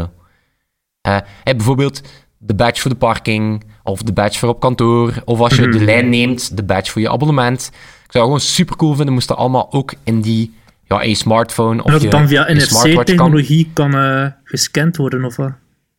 Uh, 1.08 1.16
hey, 1.44 1.56
bijvoorbeeld 1.56 2.00
de 2.38 2.54
badge 2.54 2.80
voor 2.80 2.90
de 2.90 2.96
parking, 2.96 3.64
of 3.82 4.02
de 4.02 4.12
badge 4.12 4.38
voor 4.38 4.48
op 4.48 4.60
kantoor, 4.60 5.12
of 5.24 5.40
als 5.40 5.54
je 5.56 5.62
Mhm. 5.62 5.78
de 5.78 5.84
lijn 5.84 6.08
neemt, 6.08 6.56
de 6.56 6.62
badge 6.64 6.90
voor 6.92 7.00
je 7.00 7.10
abonnement. 7.10 7.70
Ik 7.72 8.12
zou 8.18 8.24
het 8.24 8.24
gewoon 8.24 8.40
super 8.40 8.76
cool 8.76 8.94
vinden, 8.94 9.14
moest 9.14 9.28
dat 9.28 9.36
allemaal 9.36 9.72
ook 9.72 9.94
in 10.04 10.20
die, 10.20 10.54
ja, 10.84 11.00
in 11.00 11.08
je 11.08 11.14
smartphone 11.14 11.78
of 11.80 11.86
En 11.86 11.92
dat 11.92 12.02
je, 12.02 12.08
dan 12.08 12.28
via 12.28 12.44
kan. 12.44 12.56
NFC-technologie 12.56 13.70
kan, 13.72 13.94
uh, 13.96 14.26
gescand 14.44 14.96
worden, 14.96 15.24
of 15.24 15.36
wat? 15.36 15.52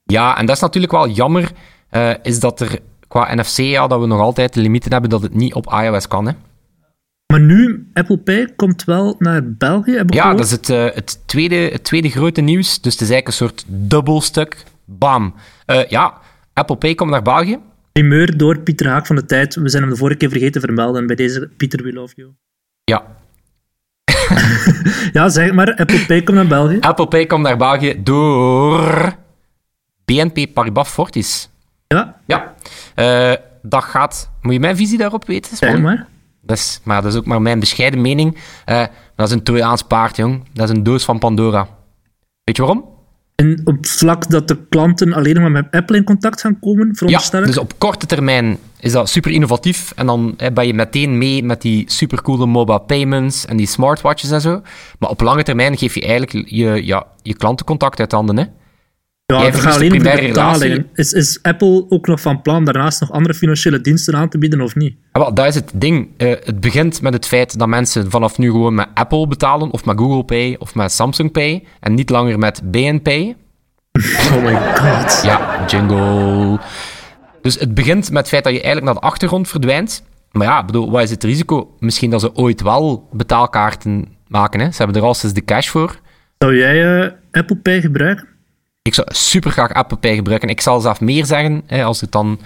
Ja, 0.04 0.38
en 0.38 0.46
dat 0.46 0.56
is 0.56 0.62
natuurlijk 0.62 0.94
wel 0.94 1.08
jammer, 1.10 1.52
uh, 1.92 2.14
is 2.24 2.40
dat 2.40 2.60
er 2.62 2.80
qua 3.08 3.34
NFC, 3.36 3.58
ja, 3.58 3.88
dat 3.88 4.00
we 4.00 4.06
nog 4.06 4.20
altijd 4.20 4.54
de 4.54 4.62
limieten 4.62 4.92
hebben 4.92 5.10
dat 5.10 5.22
het 5.22 5.34
niet 5.34 5.54
op 5.54 5.74
iOS 5.84 6.08
kan, 6.08 6.26
hè. 6.28 6.34
Maar 7.34 7.42
nu, 7.42 7.88
Apple 7.94 8.18
Pay 8.18 8.54
komt 8.56 8.84
wel 8.84 9.16
naar 9.20 9.52
België, 9.52 9.92
heb 9.92 10.08
ik 10.08 10.14
Ja, 10.14 10.22
gehoord. 10.22 10.38
dat 10.38 10.46
is 10.46 10.52
het, 10.52 10.70
uh, 10.70 10.96
het, 10.96 11.20
tweede, 11.26 11.56
het 11.56 11.84
tweede 11.84 12.10
grote 12.10 12.42
nieuws. 12.42 12.82
Dus 12.82 12.94
het 12.94 13.02
is 13.02 13.10
eigenlijk 13.10 13.28
een 13.28 13.34
soort 13.34 13.64
dubbelstuk. 13.68 14.64
Bam. 14.86 15.34
Uh, 15.68 15.86
ja, 15.86 16.18
Apple 16.54 16.76
Pay 16.76 16.96
komt 16.96 17.10
naar 17.10 17.22
België. 17.22 17.60
Primeur 17.92 18.38
door 18.38 18.60
Pieter 18.60 18.88
Haak 18.88 19.06
van 19.06 19.16
de 19.16 19.26
Tijd. 19.26 19.56
We 19.56 19.70
zijn 19.70 19.84
hem 19.84 19.92
de 19.92 19.98
vorige 19.98 20.18
keer 20.18 20.30
vergeten 20.30 20.52
te 20.52 20.60
vermelden. 20.60 21.08
Bij 21.08 21.16
deze, 21.16 21.50
Pieter, 21.58 21.84
we 21.84 21.94
love 21.94 22.14
you. 22.16 22.30
Ja, 22.84 23.04
Ja, 25.14 25.30
zeg 25.30 25.54
maar, 25.54 25.76
Apple 25.76 26.06
Pay 26.06 26.24
komt 26.24 26.38
naar 26.38 26.48
België. 26.48 26.78
Apple 26.80 27.08
Pay 27.08 27.26
komt 27.26 27.44
naar 27.44 27.58
België 27.58 28.04
door 28.04 29.16
BNP 30.06 30.54
Paribas 30.54 30.90
Fortis. 30.90 31.50
Ja, 31.88 32.20
Ja, 32.26 32.54
uh, 32.96 33.34
dat 33.62 33.84
gaat... 33.84 34.32
Moet 34.42 34.54
je 34.54 34.60
mijn 34.60 34.78
visie 34.78 34.98
daarop 34.98 35.26
weten? 35.26 35.58
zeg 35.58 35.80
maar. 35.80 36.12
Dat 36.46 36.58
is, 36.58 36.80
maar 36.84 37.02
dat 37.02 37.12
is 37.12 37.18
ook 37.18 37.26
maar 37.26 37.42
mijn 37.42 37.60
bescheiden 37.60 38.02
mening. 38.02 38.38
Uh, 38.70 38.84
dat 39.16 39.28
is 39.28 39.34
een 39.34 39.44
Trojaans 39.44 39.82
paard, 39.82 40.16
jong. 40.16 40.44
Dat 40.54 40.70
is 40.70 40.76
een 40.76 40.84
doos 40.84 41.06
van 41.06 41.20
Pandora. 41.20 41.68
Weet 42.44 42.56
je 42.56 42.64
waarom? 42.64 42.92
En 43.36 43.62
op 43.64 43.86
vlak 43.88 44.30
dat 44.30 44.48
de 44.48 44.66
klanten 44.70 45.14
alleen 45.14 45.42
maar 45.42 45.52
met 45.52 45.68
Apple 45.72 45.98
in 45.98 46.04
contact 46.04 46.42
gaan 46.42 46.60
komen, 46.60 46.96
veronderstel 46.96 47.40
Ja, 47.40 47.46
dus 47.46 47.58
op 47.58 47.74
korte 47.78 48.06
termijn 48.06 48.58
is 48.80 48.92
dat 48.92 49.10
super 49.10 49.32
innovatief. 49.32 49.92
En 49.96 50.06
dan 50.06 50.34
hè, 50.38 50.52
ben 50.52 50.68
je 50.68 50.74
meteen 50.74 51.18
mee 51.18 51.44
met 51.44 51.62
die 51.62 51.84
supercoole 51.88 52.46
mobile 52.46 52.80
payments 52.80 53.46
en 53.46 53.58
die 53.58 53.68
smartwatches 53.68 54.32
en 54.32 54.42
zo. 54.42 54.62
Maar 55.00 55.10
op 55.10 55.22
lange 55.22 55.44
termijn 55.44 55.78
geef 55.78 55.96
je 55.96 56.02
eigenlijk 56.02 56.50
je, 56.50 56.86
ja, 56.86 57.06
je 57.22 57.36
klantencontact 57.36 58.00
uit 58.00 58.12
handen, 58.12 58.38
hè. 58.38 58.46
Ja, 59.26 59.44
het 59.44 59.56
gaat 59.56 59.76
alleen 59.76 59.92
de 59.92 60.00
betalingen. 60.00 60.90
Is, 60.94 61.14
is 61.14 61.40
Apple 61.42 61.86
ook 61.90 62.08
nog 62.08 62.22
van 62.22 62.42
plan 62.42 62.66
daarnaast 62.66 63.02
nog 63.02 63.12
andere 63.12 63.34
financiële 63.34 63.82
diensten 63.82 64.16
aan 64.16 64.30
te 64.30 64.38
bieden 64.38 64.62
of 64.62 64.76
niet? 64.76 64.96
Ja, 65.14 65.20
wel, 65.20 65.34
dat 65.34 65.46
is 65.46 65.56
het 65.56 65.72
ding. 65.74 66.08
Uh, 66.18 66.30
het 66.44 66.60
begint 66.60 67.02
met 67.02 67.14
het 67.14 67.28
feit 67.28 67.60
dat 67.60 67.68
mensen 67.68 68.10
vanaf 68.10 68.38
nu 68.38 68.52
gewoon 68.52 68.76
met 68.76 68.88
Apple 68.94 69.28
betalen, 69.28 69.72
of 69.72 69.86
met 69.86 69.98
Google 69.98 70.24
Pay, 70.24 70.56
of 70.60 70.76
met 70.76 70.92
Samsung 70.92 71.32
Pay, 71.32 71.66
en 71.80 71.94
niet 71.94 72.10
langer 72.10 72.40
met 72.40 72.62
BNP. 72.72 73.08
Oh 74.34 74.44
my 74.44 74.56
god. 74.76 75.22
Ja, 75.24 75.66
jingle. 75.68 76.60
Dus 77.42 77.60
het 77.60 77.74
begint 77.74 78.12
met 78.12 78.20
het 78.20 78.28
feit 78.28 78.44
dat 78.44 78.54
je 78.54 78.62
eigenlijk 78.62 78.86
naar 78.86 79.02
de 79.02 79.08
achtergrond 79.08 79.48
verdwijnt. 79.48 80.04
Maar 80.32 80.48
ja, 80.48 80.66
bedoel, 80.66 80.92
wat 80.92 81.02
is 81.02 81.10
het 81.10 81.24
risico? 81.24 81.76
Misschien 81.80 82.10
dat 82.10 82.22
ze 82.22 82.36
ooit 82.36 82.62
wel 82.62 83.10
betaalkaarten 83.12 84.08
maken. 84.28 84.60
Hè? 84.60 84.72
Ze 84.72 84.78
hebben 84.78 85.02
er 85.02 85.08
al 85.08 85.14
sinds 85.14 85.36
de 85.36 85.44
cash 85.44 85.68
voor. 85.68 86.00
Zou 86.38 86.58
jij 86.58 87.04
uh, 87.04 87.12
Apple 87.32 87.56
Pay 87.56 87.82
gebruiken? 87.82 88.28
Ik 88.84 88.94
zou 88.94 89.08
super 89.12 89.52
graag 89.52 89.74
Apple 89.74 89.98
Pay 89.98 90.16
gebruiken. 90.16 90.50
Ik 90.50 90.62
zal 90.62 90.80
zelf 90.80 91.02
meer 91.02 91.26
zeggen, 91.26 91.64
hè, 91.66 91.84
als 91.84 92.02
het 92.02 92.12
dan... 92.12 92.40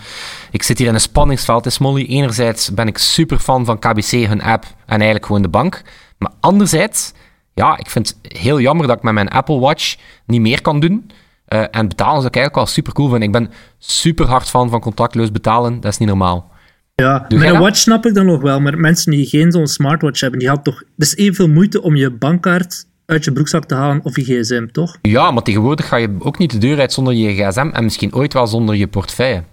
Ik 0.51 0.63
zit 0.63 0.77
hier 0.77 0.87
in 0.87 0.93
een 0.93 0.99
spanningsveld, 0.99 1.65
is 1.65 1.77
Molly. 1.77 2.05
Enerzijds 2.05 2.73
ben 2.73 2.87
ik 2.87 2.97
super 2.97 3.39
fan 3.39 3.65
van 3.65 3.79
KBC, 3.79 4.11
hun 4.11 4.41
app, 4.41 4.65
en 4.65 4.95
eigenlijk 4.95 5.25
gewoon 5.25 5.41
de 5.41 5.47
bank. 5.47 5.81
Maar 6.17 6.31
anderzijds, 6.39 7.13
ja, 7.53 7.77
ik 7.77 7.89
vind 7.89 8.07
het 8.21 8.37
heel 8.37 8.59
jammer 8.59 8.87
dat 8.87 8.97
ik 8.97 9.03
met 9.03 9.13
mijn 9.13 9.29
Apple 9.29 9.59
Watch 9.59 9.95
niet 10.25 10.41
meer 10.41 10.61
kan 10.61 10.79
doen. 10.79 11.11
Uh, 11.47 11.59
en 11.71 11.87
betalen 11.87 12.21
zou 12.21 12.27
ik 12.27 12.35
eigenlijk 12.35 12.55
wel 12.55 12.65
super 12.65 12.93
cool 12.93 13.09
vinden. 13.09 13.27
Ik 13.27 13.33
ben 13.33 13.51
super 13.77 14.25
hard 14.25 14.49
fan 14.49 14.69
van 14.69 14.79
contactloos 14.79 15.31
betalen. 15.31 15.79
Dat 15.79 15.91
is 15.91 15.97
niet 15.97 16.07
normaal. 16.07 16.51
Ja, 16.95 17.25
met 17.29 17.41
een 17.41 17.59
watch 17.59 17.77
snap 17.77 18.05
ik 18.05 18.13
dan 18.13 18.25
nog 18.25 18.41
wel. 18.41 18.59
Maar 18.59 18.77
mensen 18.77 19.11
die 19.11 19.25
geen 19.25 19.51
zo'n 19.51 19.67
smartwatch 19.67 20.19
hebben, 20.19 20.39
die 20.39 20.47
hadden 20.47 20.73
toch... 20.73 20.79
Het 20.79 21.07
is 21.07 21.15
evenveel 21.15 21.47
moeite 21.47 21.81
om 21.81 21.95
je 21.95 22.11
bankkaart 22.11 22.85
uit 23.07 23.25
je 23.25 23.31
broekzak 23.31 23.65
te 23.65 23.75
halen 23.75 23.99
of 24.03 24.15
je 24.15 24.23
gsm, 24.23 24.67
toch? 24.71 24.97
Ja, 25.01 25.31
maar 25.31 25.43
tegenwoordig 25.43 25.87
ga 25.87 25.95
je 25.95 26.15
ook 26.19 26.37
niet 26.37 26.51
de 26.51 26.57
deur 26.57 26.79
uit 26.79 26.93
zonder 26.93 27.13
je 27.13 27.33
gsm 27.33 27.69
en 27.73 27.83
misschien 27.83 28.13
ooit 28.13 28.33
wel 28.33 28.47
zonder 28.47 28.75
je 28.75 28.87
portefeuille. 28.87 29.43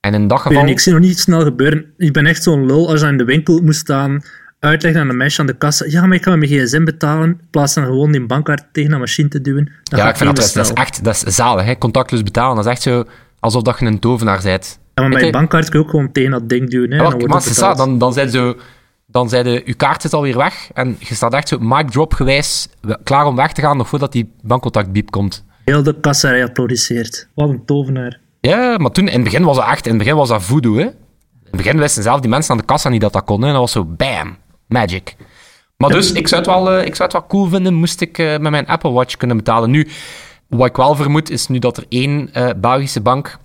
En 0.00 0.14
in 0.14 0.28
dat 0.28 0.40
geval... 0.40 0.66
Ik 0.66 0.80
zie 0.80 0.92
nog 0.92 1.00
niet 1.00 1.18
snel 1.18 1.42
gebeuren. 1.42 1.92
Ik 1.96 2.12
ben 2.12 2.26
echt 2.26 2.42
zo'n 2.42 2.66
lul 2.66 2.88
als 2.88 3.00
je 3.00 3.06
in 3.06 3.16
de 3.16 3.24
winkel 3.24 3.60
moet 3.60 3.74
staan, 3.74 4.22
uitleggen 4.60 5.00
aan 5.00 5.08
de 5.08 5.14
meisje 5.14 5.40
aan 5.40 5.46
de 5.46 5.56
kassa, 5.56 5.84
ja, 5.88 6.06
maar 6.06 6.16
ik 6.16 6.22
ga 6.22 6.36
met 6.36 6.48
mijn 6.48 6.60
gsm 6.60 6.84
betalen, 6.84 7.28
in 7.28 7.40
plaats 7.50 7.72
van 7.72 7.84
gewoon 7.84 8.12
die 8.12 8.26
bankkaart 8.26 8.64
tegen 8.72 8.92
een 8.92 8.98
machine 8.98 9.28
te 9.28 9.40
duwen. 9.40 9.72
ja, 9.82 10.08
ik 10.08 10.16
vind 10.16 10.36
dat, 10.36 10.50
dat, 10.54 10.66
is 10.66 10.72
echt 10.72 11.04
dat 11.04 11.22
is 11.26 11.34
zalig, 11.34 11.64
hè? 11.64 11.78
contactloos 11.78 12.22
betalen. 12.22 12.56
Dat 12.56 12.64
is 12.64 12.70
echt 12.70 12.82
zo 12.82 13.04
alsof 13.40 13.62
dat 13.62 13.78
je 13.78 13.86
een 13.86 13.98
tovenaar 13.98 14.40
bent. 14.42 14.78
Ja, 14.94 15.02
maar 15.02 15.12
met 15.12 15.24
je 15.24 15.30
bankkaart 15.30 15.68
kun 15.68 15.78
je 15.78 15.84
ook 15.84 15.90
gewoon 15.90 16.12
tegen 16.12 16.30
dat 16.30 16.48
ding 16.48 16.70
duwen. 16.70 16.90
Hè, 16.90 16.96
ja, 16.96 17.10
dan, 17.10 17.28
maar, 17.28 17.76
dan, 17.76 17.98
dan 17.98 18.12
zijn 18.12 18.30
zo 18.30 18.56
dan 19.18 19.28
zei 19.28 19.42
de, 19.42 19.62
uw 19.64 19.74
kaart 19.76 20.02
zit 20.02 20.12
alweer 20.12 20.36
weg 20.36 20.70
en 20.74 20.96
je 20.98 21.14
staat 21.14 21.34
echt 21.34 21.48
zo 21.48 21.58
mic 21.60 21.90
drop 21.90 22.14
gewijs 22.14 22.68
klaar 23.02 23.26
om 23.26 23.36
weg 23.36 23.52
te 23.52 23.60
gaan 23.60 23.76
nog 23.76 23.88
voordat 23.88 24.12
die 24.12 24.32
bankcontactbiep 24.42 25.10
komt. 25.10 25.44
Heel 25.64 25.82
de 25.82 26.00
kassa 26.00 26.42
applaudisseert. 26.42 27.28
Wat 27.34 27.48
een 27.48 27.64
tovenaar. 27.64 28.20
Ja, 28.40 28.76
maar 28.78 28.90
toen, 28.90 29.08
in 29.08 29.14
het 29.14 29.24
begin 29.24 29.44
was 29.44 29.56
dat 29.56 29.66
echt, 29.66 29.86
in 29.86 29.92
het 29.92 29.98
begin 29.98 30.16
was 30.16 30.28
dat 30.28 30.42
voodoo, 30.42 30.74
hè. 30.74 30.82
In 30.84 30.94
het 31.44 31.56
begin 31.56 31.78
wisten 31.78 32.02
zelf 32.02 32.20
die 32.20 32.30
mensen 32.30 32.50
aan 32.50 32.58
de 32.58 32.64
kassa 32.64 32.88
niet 32.88 33.00
dat 33.00 33.12
dat 33.12 33.24
kon, 33.24 33.42
hè. 33.42 33.50
Dat 33.50 33.60
was 33.60 33.72
zo, 33.72 33.84
bam, 33.84 34.36
magic. 34.66 35.16
Maar 35.76 35.90
dus, 35.90 36.12
ik 36.12 36.28
zou 36.28 36.40
het 36.40 36.50
wel, 36.50 36.78
uh, 36.78 36.86
ik 36.86 36.94
zou 36.94 37.08
het 37.08 37.12
wel 37.12 37.26
cool 37.28 37.46
vinden, 37.46 37.74
moest 37.74 38.00
ik 38.00 38.18
uh, 38.18 38.26
met 38.38 38.50
mijn 38.50 38.66
Apple 38.66 38.90
Watch 38.90 39.16
kunnen 39.16 39.36
betalen. 39.36 39.70
Nu, 39.70 39.88
wat 40.48 40.68
ik 40.68 40.76
wel 40.76 40.94
vermoed, 40.94 41.30
is 41.30 41.48
nu 41.48 41.58
dat 41.58 41.76
er 41.76 41.84
één 41.88 42.30
uh, 42.36 42.50
Belgische 42.56 43.00
bank 43.00 43.38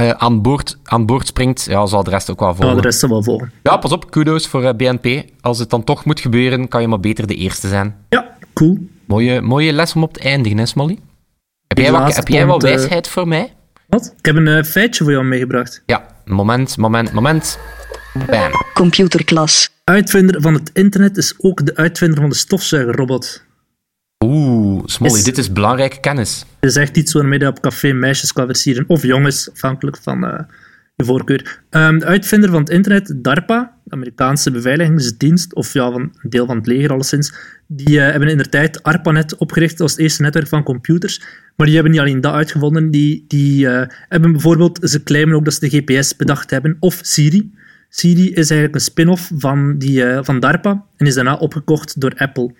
uh, 0.00 0.10
aan, 0.10 0.42
boord, 0.42 0.78
aan 0.84 1.06
boord 1.06 1.26
springt, 1.26 1.64
ja, 1.64 1.86
zal 1.86 2.04
de 2.04 2.10
rest 2.10 2.30
ook 2.30 2.40
wel 2.40 2.54
volgen. 2.54 2.74
Ja, 2.74 2.80
de 2.80 2.86
rest 2.86 2.98
zal 2.98 3.08
wel 3.08 3.22
volgen. 3.22 3.52
Ja, 3.62 3.76
pas 3.76 3.92
op, 3.92 4.10
kudos 4.10 4.46
voor 4.46 4.62
uh, 4.62 4.68
eh, 4.68 4.76
BNP. 4.76 5.24
Als 5.40 5.58
het 5.58 5.70
dan 5.70 5.84
toch 5.84 6.04
moet 6.04 6.20
gebeuren, 6.20 6.68
kan 6.68 6.80
je 6.80 6.88
maar 6.88 7.00
beter 7.00 7.26
de 7.26 7.34
eerste 7.34 7.68
zijn. 7.68 7.96
Ja, 8.08 8.36
cool. 8.54 8.78
Mooie, 9.06 9.40
mooie 9.40 9.72
les 9.72 9.94
om 9.94 10.02
op 10.02 10.12
te 10.12 10.20
eindigen, 10.20 10.58
hè, 10.58 10.66
Smolly? 10.66 10.98
Heb 11.66 11.78
jij, 11.78 11.92
wat, 11.92 12.16
heb 12.16 12.28
jij 12.28 12.46
wel 12.46 12.58
eh, 12.58 12.62
wijsheid 12.62 13.08
voor 13.08 13.28
mij? 13.28 13.52
Wat? 13.86 14.14
Ik 14.18 14.24
heb 14.24 14.36
een 14.36 14.64
feitje 14.64 15.04
voor 15.04 15.12
jou 15.12 15.24
meegebracht. 15.24 15.82
Ja, 15.86 16.06
moment, 16.24 16.76
moment, 16.76 17.12
moment. 17.12 17.58
Bam. 18.26 18.50
Computerklas. 18.74 19.68
Uitvinder 19.84 20.40
van 20.40 20.54
het 20.54 20.70
internet 20.72 21.16
is 21.16 21.34
ook 21.38 21.66
de 21.66 21.76
uitvinder 21.76 22.20
van 22.20 22.28
de 22.28 22.34
stofzuigerrobot. 22.34 23.44
Oeh, 24.22 24.82
Smolly, 24.84 25.22
dit 25.22 25.38
is 25.38 25.52
belangrijke 25.52 26.00
kennis. 26.00 26.44
Het 26.60 26.70
is 26.70 26.76
echt 26.76 26.96
iets 26.96 27.12
waarmee 27.12 27.38
je 27.38 27.46
op 27.46 27.60
café 27.60 27.92
meisjes 27.92 28.32
kan 28.32 28.46
versieren, 28.46 28.84
of 28.86 29.02
jongens, 29.02 29.50
afhankelijk 29.50 29.96
van 29.96 30.24
uh, 30.24 30.40
je 30.94 31.04
voorkeur. 31.04 31.62
Um, 31.70 31.98
de 31.98 32.04
uitvinder 32.04 32.50
van 32.50 32.60
het 32.60 32.70
internet, 32.70 33.14
DARPA, 33.16 33.74
de 33.84 33.94
Amerikaanse 33.94 34.50
beveiligingsdienst, 34.50 35.54
of 35.54 35.72
ja, 35.72 35.90
van 35.90 36.00
een 36.00 36.30
deel 36.30 36.46
van 36.46 36.56
het 36.56 36.66
leger 36.66 36.92
alleszins, 36.92 37.34
die 37.66 37.88
uh, 37.88 38.10
hebben 38.10 38.28
in 38.28 38.38
de 38.38 38.48
tijd 38.48 38.82
ARPANET 38.82 39.36
opgericht 39.36 39.80
als 39.80 39.90
het 39.90 40.00
eerste 40.00 40.22
netwerk 40.22 40.48
van 40.48 40.62
computers. 40.62 41.22
Maar 41.56 41.66
die 41.66 41.74
hebben 41.74 41.92
niet 41.92 42.02
alleen 42.02 42.20
dat 42.20 42.34
uitgevonden, 42.34 42.90
die, 42.90 43.24
die 43.28 43.66
uh, 43.66 43.82
hebben 44.08 44.32
bijvoorbeeld, 44.32 44.78
ze 44.82 45.02
claimen 45.02 45.36
ook 45.36 45.44
dat 45.44 45.54
ze 45.54 45.68
de 45.68 45.76
GPS 45.76 46.16
bedacht 46.16 46.50
hebben, 46.50 46.76
of 46.80 46.98
Siri. 47.02 47.52
Siri 47.88 48.28
is 48.30 48.50
eigenlijk 48.50 48.74
een 48.74 48.80
spin-off 48.80 49.30
van, 49.36 49.78
die, 49.78 50.04
van 50.20 50.40
DARPA 50.40 50.84
en 50.96 51.06
is 51.06 51.14
daarna 51.14 51.34
opgekocht 51.34 52.00
door 52.00 52.12
Apple. 52.16 52.54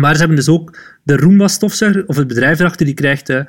Maar 0.00 0.12
ze 0.12 0.18
hebben 0.18 0.36
dus 0.36 0.48
ook 0.48 0.78
de 1.02 1.16
Roomba-stofzuiger, 1.16 2.06
of 2.06 2.16
het 2.16 2.26
bedrijf 2.26 2.58
erachter, 2.58 2.86
die 2.86 2.94
krijgt 2.94 3.28
uh, 3.28 3.40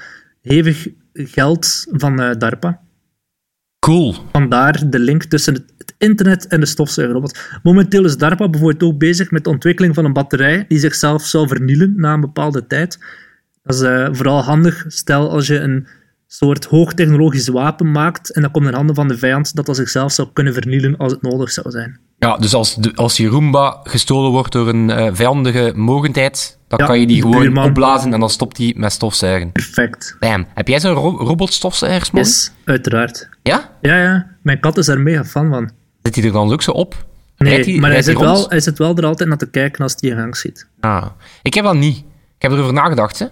hevig 0.42 0.88
geld 1.14 1.86
van 1.92 2.22
uh, 2.22 2.32
DARPA. 2.38 2.82
Cool. 3.80 4.16
Vandaar 4.32 4.90
de 4.90 5.00
link 5.00 5.24
tussen 5.24 5.54
het, 5.54 5.94
internet 5.98 6.48
en 6.48 6.60
de 6.60 6.66
stofzuigerrobot. 6.66 7.40
Momenteel 7.64 8.06
is 8.06 8.18
DARPA 8.18 8.50
bijvoorbeeld 8.50 8.84
ook 8.84 9.00
bezig 9.00 9.32
met 9.32 9.44
de 9.44 9.50
ontwikkeling 9.50 9.96
van 9.96 10.06
een 10.06 10.14
batterij 10.14 10.66
die 10.68 10.80
zichzelf 10.80 11.26
zou 11.26 11.48
vernielen 11.48 11.94
na 11.96 12.14
een 12.14 12.22
bepaalde 12.22 12.68
tijd. 12.68 13.00
Dat 13.64 13.76
is 13.76 13.82
uh, 13.82 14.08
vooral 14.12 14.44
handig, 14.44 14.86
stel 14.88 15.30
als 15.30 15.48
je 15.48 15.60
een 15.60 15.88
soort 16.32 16.66
hoogtechnologisch 16.66 17.48
wapen 17.48 17.92
maakt 17.92 18.34
en 18.34 18.42
dat 18.42 18.52
komt 18.52 18.68
in 18.68 18.74
handen 18.74 18.96
van 18.96 19.08
de 19.08 19.18
vijand, 19.18 19.56
dat 19.56 19.66
dat 19.66 19.76
zichzelf 19.76 20.12
zou 20.12 20.28
kunnen 20.34 20.54
vernielen 20.54 20.98
als 20.98 21.12
het 21.12 21.22
nodig 21.22 21.52
zou 21.52 21.72
zijn. 21.72 22.00
Ja, 22.20 22.38
dus 22.38 22.54
als, 22.54 22.76
de, 22.76 22.92
als 22.96 23.18
je 23.18 23.28
Roomba 23.28 23.80
gestolen 23.84 24.32
wordt 24.32 24.52
door 24.52 24.68
een 24.68 24.90
uh, 24.90 25.10
vijandige 25.12 25.74
mogendheid, 25.76 26.58
dan 26.68 26.80
kan 26.80 27.00
je 27.00 27.08
die 27.08 27.22
gewoon 27.22 27.58
opblazen 27.58 28.14
en 28.14 28.20
dan 28.20 28.30
stopt 28.30 28.56
die 28.56 28.80
met 28.80 28.92
stofzuigen. 28.92 29.52
Perfect. 29.52 30.16
Bam. 30.20 30.46
Heb 30.54 30.68
jij 30.68 30.80
zo'n 30.80 30.94
ro 30.94 31.18
robotstofzuiger, 31.18 32.10
Yes, 32.18 32.52
uiteraard. 32.66 33.30
Ja? 33.44 33.70
Ja, 33.82 34.02
ja. 34.02 34.28
Mijn 34.42 34.60
kat 34.60 34.78
is 34.78 34.86
daar 34.86 35.00
mega 35.00 35.26
fan 35.26 35.50
van. 35.50 35.72
Zit 36.04 36.16
hij 36.16 36.24
er 36.24 36.32
dan 36.32 36.52
ook 36.52 36.62
zo 36.62 36.72
op? 36.72 37.08
Nee, 37.38 37.80
maar 37.80 37.92
hij 37.92 38.02
zit, 38.02 38.20
wel, 38.20 38.50
hij 38.50 38.60
zit 38.60 38.78
wel 38.78 38.96
er 38.96 39.06
altijd 39.06 39.30
naar 39.30 39.38
te 39.38 39.50
kijken 39.50 39.84
als 39.84 39.96
hij 40.00 40.10
in 40.10 40.18
gang 40.18 40.38
zit. 40.38 40.68
Ah. 40.80 41.06
Ik 41.42 41.54
heb 41.54 41.64
dat 41.64 41.76
niet. 41.76 41.98
Ik 41.98 42.06
heb 42.42 42.52
erover 42.52 42.74
nagedacht, 42.74 43.20
hè. 43.20 43.26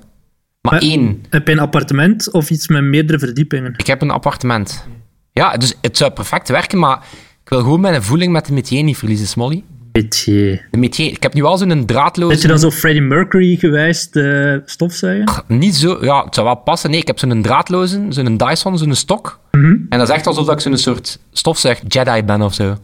Maar, 0.72 0.82
één. 0.82 1.26
Heb 1.30 1.48
je 1.48 1.54
een 1.54 1.60
appartement 1.60 2.32
of 2.32 2.50
iets 2.50 2.68
met 2.68 2.84
meerdere 2.84 3.20
verdiepingen? 3.20 3.74
Ik 3.78 3.88
heb 3.88 4.02
een 4.02 4.12
appartement. 4.12 4.86
Ja, 5.34 5.58
dus 5.58 5.74
het 5.82 5.98
zou 5.98 6.12
perfect 6.12 6.50
werken, 6.50 6.80
maar 6.80 6.98
ik 7.44 7.50
wil 7.50 7.60
gewoon 7.60 7.80
mijn 7.80 8.04
voeling 8.04 8.32
met 8.32 8.46
de 8.46 8.54
métier 8.54 8.84
niet 8.84 8.98
verliezen, 8.98 9.28
Smolly. 9.28 9.64
Métier. 9.92 10.68
De 10.72 10.78
métier. 10.78 11.12
Ik 11.12 11.24
heb 11.24 11.34
nu 11.34 11.44
al 11.44 11.58
zo'n 11.58 11.86
draadloze... 11.86 12.34
Heb 12.34 12.42
je 12.42 12.48
dan 12.48 12.60
zo 12.60 12.72
Freddie 12.72 13.02
Mercury 13.02 13.56
gewijs 13.56 14.10
de 14.10 14.62
stofzuigen? 14.66 15.44
niet 15.48 15.76
zo... 15.76 15.98
Ja, 16.02 16.24
het 16.24 16.34
zou 16.34 16.46
wel 16.46 16.56
passen. 16.56 16.90
Nee, 16.90 17.00
ik 17.00 17.08
heb 17.08 17.20
zo'n 17.20 17.42
draadloze, 17.42 18.06
zo'n 18.10 18.38
Dyson, 18.38 18.78
zo'n 18.78 18.96
stok. 18.96 19.40
Mm 19.52 19.64
-hmm. 19.64 19.86
En 19.90 19.98
dat 20.00 20.10
is 20.10 20.16
echt 20.16 20.28
alsof 20.28 20.50
ik 20.50 20.60
zo'n 20.60 20.78
soort 20.78 21.20
stofzuig 21.32 21.82
Jedi 21.88 22.24
ben 22.24 22.42
of 22.42 22.54
zo. 22.54 22.78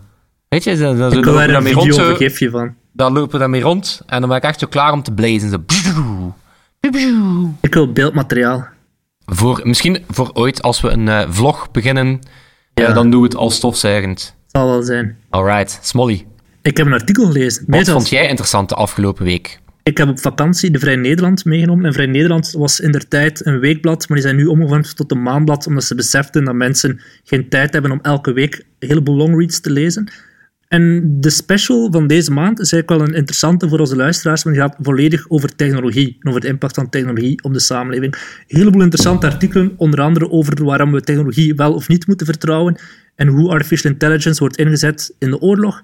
Weet 0.49 0.63
je? 0.63 0.77
Dan, 0.77 0.97
dan, 0.97 1.13
ik 1.13 1.23
wil 1.23 1.33
daar 1.33 1.49
een 1.49 1.63
video 1.63 1.79
rond, 1.79 2.33
zo, 2.35 2.49
van. 2.49 2.75
Dan 2.91 3.13
lopen 3.13 3.31
we 3.31 3.37
daarmee 3.37 3.61
rond 3.61 4.01
en 4.05 4.19
dan 4.19 4.29
ben 4.29 4.37
ik 4.37 4.43
echt 4.43 4.59
zo 4.59 4.67
klaar 4.67 4.91
om 4.91 5.03
te 5.03 5.13
blazen. 5.13 5.49
Zo. 5.49 5.63
Ik 7.61 7.73
wil 7.73 7.91
beeldmateriaal. 7.91 8.67
Voor, 9.25 9.61
misschien 9.63 10.03
voor 10.07 10.31
ooit, 10.33 10.61
als 10.61 10.81
we 10.81 10.89
een 10.89 11.07
uh, 11.07 11.23
vlog 11.29 11.71
beginnen, 11.71 12.19
ja. 12.73 12.89
uh, 12.89 12.95
dan 12.95 13.11
doen 13.11 13.21
we 13.21 13.27
het 13.27 13.35
als 13.35 13.55
stofzuigend. 13.55 14.35
Zal 14.47 14.67
wel 14.67 14.83
zijn. 14.83 15.17
Alright, 15.29 15.79
Smolly. 15.81 16.25
Ik 16.61 16.77
heb 16.77 16.85
een 16.85 16.93
artikel 16.93 17.25
gelezen. 17.25 17.63
Wat 17.67 17.89
vond 17.89 18.09
jij 18.09 18.27
interessant 18.27 18.69
de 18.69 18.75
afgelopen 18.75 19.25
week? 19.25 19.59
Ik 19.83 19.97
heb 19.97 20.09
op 20.09 20.19
vakantie 20.19 20.71
de 20.71 20.79
Vrij 20.79 20.95
Nederland 20.95 21.45
meegenomen. 21.45 21.85
En 21.85 21.93
Vrij 21.93 22.05
Nederland 22.05 22.51
was 22.51 22.79
in 22.79 22.91
der 22.91 23.07
tijd 23.07 23.45
een 23.45 23.59
weekblad, 23.59 24.07
maar 24.07 24.17
die 24.17 24.27
zijn 24.27 24.39
nu 24.39 24.45
omgevormd 24.45 24.95
tot 24.95 25.11
een 25.11 25.23
maandblad, 25.23 25.67
omdat 25.67 25.83
ze 25.83 25.95
beseften 25.95 26.45
dat 26.45 26.55
mensen 26.55 27.01
geen 27.23 27.49
tijd 27.49 27.73
hebben 27.73 27.91
om 27.91 27.99
elke 28.01 28.33
week 28.33 28.65
een 28.79 28.87
heleboel 28.87 29.15
longreads 29.15 29.59
te 29.59 29.71
lezen. 29.71 30.11
En 30.73 31.17
de 31.19 31.29
special 31.29 31.87
van 31.91 32.07
deze 32.07 32.31
maand 32.31 32.59
is 32.59 32.71
eigenlijk 32.71 33.01
wel 33.01 33.09
een 33.09 33.19
interessante 33.19 33.69
voor 33.69 33.79
onze 33.79 33.95
luisteraars, 33.95 34.43
want 34.43 34.55
die 34.55 34.65
gaat 34.65 34.75
volledig 34.81 35.25
over 35.29 35.55
technologie 35.55 36.17
en 36.19 36.29
over 36.29 36.41
de 36.41 36.47
impact 36.47 36.75
van 36.75 36.89
technologie 36.89 37.43
op 37.43 37.53
de 37.53 37.59
samenleving. 37.59 38.15
Een 38.47 38.57
heleboel 38.57 38.81
interessante 38.81 39.25
artikelen, 39.27 39.73
onder 39.77 40.01
andere 40.01 40.31
over 40.31 40.63
waarom 40.63 40.91
we 40.91 41.01
technologie 41.01 41.55
wel 41.55 41.73
of 41.73 41.87
niet 41.87 42.07
moeten 42.07 42.25
vertrouwen 42.25 42.75
en 43.15 43.27
hoe 43.27 43.49
artificial 43.49 43.91
intelligence 43.91 44.39
wordt 44.39 44.57
ingezet 44.57 45.15
in 45.19 45.29
de 45.29 45.39
oorlog. 45.39 45.81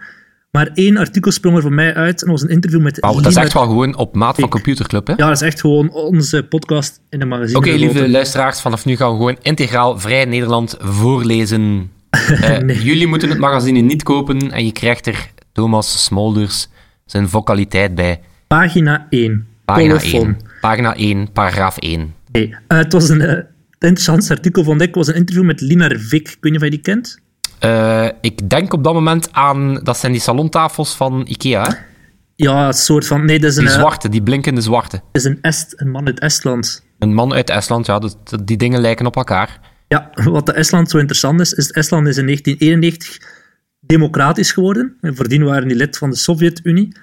Maar 0.51 0.69
één 0.73 0.97
artikel 0.97 1.31
sprong 1.31 1.55
er 1.55 1.61
voor 1.61 1.73
mij 1.73 1.93
uit 1.93 2.21
en 2.21 2.27
dat 2.27 2.39
was 2.39 2.41
een 2.41 2.55
interview 2.55 2.81
met 2.81 2.99
Wauw, 2.99 3.15
dat 3.15 3.25
is 3.25 3.35
echt 3.35 3.53
wel 3.53 3.63
gewoon 3.63 3.95
op 3.95 4.15
maat 4.15 4.35
van 4.39 4.49
Computerclub, 4.49 5.07
hè? 5.07 5.13
Ja, 5.13 5.27
dat 5.27 5.41
is 5.41 5.47
echt 5.47 5.59
gewoon 5.59 5.91
onze 5.91 6.43
podcast 6.43 7.01
in 7.09 7.19
de 7.19 7.25
magazine. 7.25 7.57
Oké, 7.57 7.71
lieve 7.71 8.09
luisteraars, 8.09 8.61
vanaf 8.61 8.85
nu 8.85 8.95
gaan 8.95 9.09
we 9.09 9.15
gewoon 9.15 9.37
integraal 9.41 9.99
Vrij 9.99 10.25
Nederland 10.25 10.77
voorlezen. 10.79 11.91
Eh, 12.41 12.57
Nee. 12.57 12.83
Jullie 12.83 13.07
moeten 13.07 13.29
het 13.29 13.37
magazine 13.39 13.79
niet 13.79 14.03
kopen 14.03 14.51
en 14.51 14.65
je 14.65 14.71
krijgt 14.71 15.07
er 15.07 15.31
Thomas 15.51 16.03
Smolders 16.03 16.67
zijn 17.05 17.29
vocaliteit 17.29 17.95
bij. 17.95 18.19
Pagina 18.47 19.07
1. 19.09 19.47
Pagina 19.65 19.87
Colofon. 19.97 20.25
1. 20.25 20.37
Pagina 20.61 20.95
1, 20.95 21.31
paragraaf 21.31 21.77
1. 21.77 22.13
Nee, 22.31 22.55
eh, 22.67 22.77
het 22.77 22.93
was 22.93 23.09
een 23.09 23.21
eh, 23.21 23.37
interessant 23.79 24.31
artikel, 24.31 24.63
vond 24.63 24.81
ik. 24.81 24.87
Het 24.87 24.95
was 24.95 25.07
een 25.07 25.15
interview 25.15 25.45
met 25.45 25.61
Lina 25.61 25.87
Revik. 25.87 26.27
Ik 26.27 26.37
weet 26.41 26.51
niet 26.51 26.61
of 26.61 26.63
je 26.63 26.69
die 26.69 26.79
kent. 26.81 27.19
Ik 28.21 28.49
denk 28.49 28.73
op 28.73 28.83
dat 28.83 28.93
moment 28.93 29.29
aan... 29.33 29.73
Dat 29.83 29.97
zijn 29.97 30.11
die 30.11 30.21
salontafels 30.21 30.95
van 30.95 31.25
Ikea, 31.27 31.63
hè? 31.63 31.73
Ja, 32.35 32.67
een 32.67 32.73
soort 32.73 33.07
van... 33.07 33.25
Nee, 33.25 33.39
dat 33.39 33.51
is 33.51 33.57
een, 33.57 33.63
Die 33.63 33.73
zwarte, 33.73 34.09
die 34.09 34.21
blinkende 34.23 34.61
zwarte. 34.61 34.95
dat 35.11 35.21
is 35.21 35.23
een, 35.23 35.37
Est, 35.41 35.73
een 35.81 35.91
man 35.91 36.05
uit 36.05 36.19
Estland. 36.19 36.85
Een 36.99 37.13
man 37.13 37.33
uit 37.33 37.49
Estland, 37.49 37.85
ja, 37.85 37.99
dat, 37.99 38.17
dat- 38.23 38.47
die 38.47 38.57
dingen 38.57 38.81
lijken 38.81 39.05
op 39.05 39.15
elkaar. 39.15 39.59
Ja, 39.89 40.11
wat 40.23 40.51
Estland 40.51 40.89
zo 40.89 40.97
interessant 40.97 41.39
is, 41.39 41.53
is 41.53 41.71
Estland 41.71 42.07
is 42.07 42.17
in 42.17 42.25
1991 42.25 43.17
democratisch 43.79 44.51
geworden. 44.51 44.97
En 45.01 45.15
voordien 45.15 45.43
waren 45.43 45.67
die 45.67 45.77
lid 45.77 45.97
van 45.97 46.09
de 46.09 46.15
Sovjet-Unie. 46.15 46.95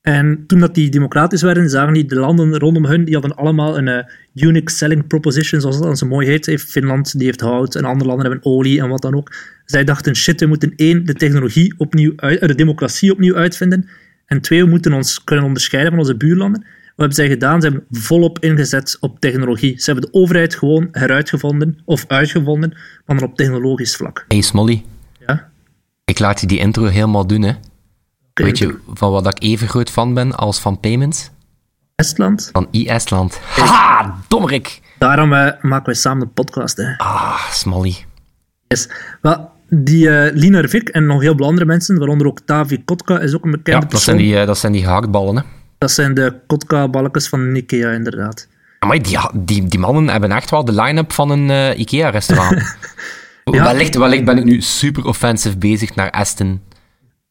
En 0.00 0.44
toen 0.46 0.60
dat 0.60 0.74
die 0.74 0.90
democratisch 0.90 1.42
werden, 1.42 1.70
zagen 1.70 1.92
die 1.92 2.04
de 2.04 2.14
landen 2.14 2.58
rondom 2.58 2.84
hun, 2.84 3.04
die 3.04 3.14
hadden 3.14 3.36
allemaal 3.36 3.78
een 3.78 3.88
eh, 3.88 4.04
unique 4.34 4.70
selling 4.70 5.06
proposition, 5.06 5.60
zoals 5.60 5.76
dat 5.76 5.86
dan 5.86 5.96
zo 5.96 6.06
mooi 6.06 6.26
heet. 6.26 6.60
Finland 6.60 7.18
die 7.18 7.26
heeft 7.26 7.40
hout 7.40 7.74
en 7.74 7.84
andere 7.84 8.08
landen 8.08 8.30
hebben 8.30 8.52
olie 8.52 8.80
en 8.80 8.88
wat 8.88 9.02
dan 9.02 9.14
ook. 9.14 9.32
Zij 9.64 9.84
dachten, 9.84 10.16
shit, 10.16 10.40
we 10.40 10.46
moeten 10.46 10.72
één, 10.76 11.04
de 11.04 11.14
technologie 11.14 11.74
opnieuw 11.76 12.12
uit, 12.16 12.38
eh, 12.38 12.48
de 12.48 12.54
democratie 12.54 13.12
opnieuw 13.12 13.36
uitvinden. 13.36 13.88
En 14.26 14.40
twee, 14.40 14.64
we 14.64 14.70
moeten 14.70 14.92
ons 14.92 15.24
kunnen 15.24 15.44
onderscheiden 15.44 15.90
van 15.90 16.00
onze 16.00 16.16
buurlanden. 16.16 16.66
Wat 16.96 17.06
hebben 17.10 17.14
zij 17.16 17.28
gedaan? 17.28 17.60
Ze 17.60 17.68
hebben 17.68 17.86
volop 17.90 18.38
ingezet 18.38 18.96
op 19.00 19.20
technologie. 19.20 19.78
Ze 19.80 19.90
hebben 19.92 20.10
de 20.12 20.18
overheid 20.18 20.54
gewoon 20.54 20.88
heruitgevonden, 20.92 21.78
of 21.84 22.04
uitgevonden, 22.08 22.70
maar 23.06 23.18
dan 23.18 23.28
op 23.28 23.36
technologisch 23.36 23.96
vlak. 23.96 24.24
Hey 24.28 24.40
Smolly, 24.40 24.84
Ja? 25.26 25.50
ik 26.04 26.18
laat 26.18 26.40
je 26.40 26.46
die 26.46 26.58
intro 26.58 26.84
helemaal 26.84 27.26
doen, 27.26 27.42
hè. 27.42 27.52
Weet 28.34 28.58
je 28.58 28.78
van 28.94 29.10
wat 29.10 29.26
ik 29.26 29.42
even 29.42 29.68
groot 29.68 29.90
fan 29.90 30.14
ben 30.14 30.34
als 30.36 30.60
van 30.60 30.80
Payments? 30.80 31.30
Estland. 31.94 32.48
Van 32.52 32.68
e-Estland. 32.70 33.38
Haha, 33.42 34.16
dommerik! 34.28 34.80
Daarom 34.98 35.32
eh, 35.32 35.52
maken 35.62 35.92
we 35.92 35.98
samen 35.98 36.22
een 36.22 36.32
podcast. 36.32 36.76
Hè. 36.76 36.96
Ah, 36.96 37.50
Smolly. 37.50 37.96
Yes. 38.68 38.88
Wel, 39.20 39.50
die 39.68 40.10
eh 40.10 40.34
Lina 40.36 40.60
Revik 40.60 40.88
en 40.88 41.06
nog 41.06 41.20
heel 41.20 41.36
veel 41.36 41.46
andere 41.46 41.66
mensen, 41.66 41.98
waaronder 41.98 42.26
ook 42.26 42.40
Tavi 42.40 42.84
Kotka, 42.84 43.18
is 43.20 43.34
ook 43.34 43.44
een 43.44 43.50
Ja, 43.50 43.56
bekende 43.56 43.80
dat 43.80 43.88
persoon. 43.88 44.14
zijn 44.14 44.26
die, 44.26 44.38
eh, 44.38 44.46
dat 44.46 44.58
zijn 44.58 44.72
die 44.72 44.82
gehaktballen, 44.82 45.36
hè. 45.36 45.42
Dat 45.82 45.90
zijn 45.90 46.14
de 46.14 46.34
Kotka-balkjes 46.46 47.28
van 47.28 47.54
Ikea, 47.54 47.90
inderdaad. 47.90 48.48
Maar 48.86 49.02
die, 49.02 49.18
die, 49.34 49.66
die 49.66 49.78
mannen 49.78 50.08
hebben 50.08 50.32
echt 50.32 50.50
wel 50.50 50.64
de 50.64 50.72
line-up 50.72 51.12
van 51.12 51.30
een 51.30 51.50
eh, 51.50 51.78
IKEA-restaurant. 51.78 52.62
Ja. 53.44 53.64
wellicht, 53.64 53.96
wellicht 53.96 54.24
ben 54.24 54.38
ik 54.38 54.44
nu 54.44 54.60
super 54.60 55.06
offensive 55.06 55.58
bezig 55.58 55.94
naar 55.94 56.10
Aston. 56.10 56.60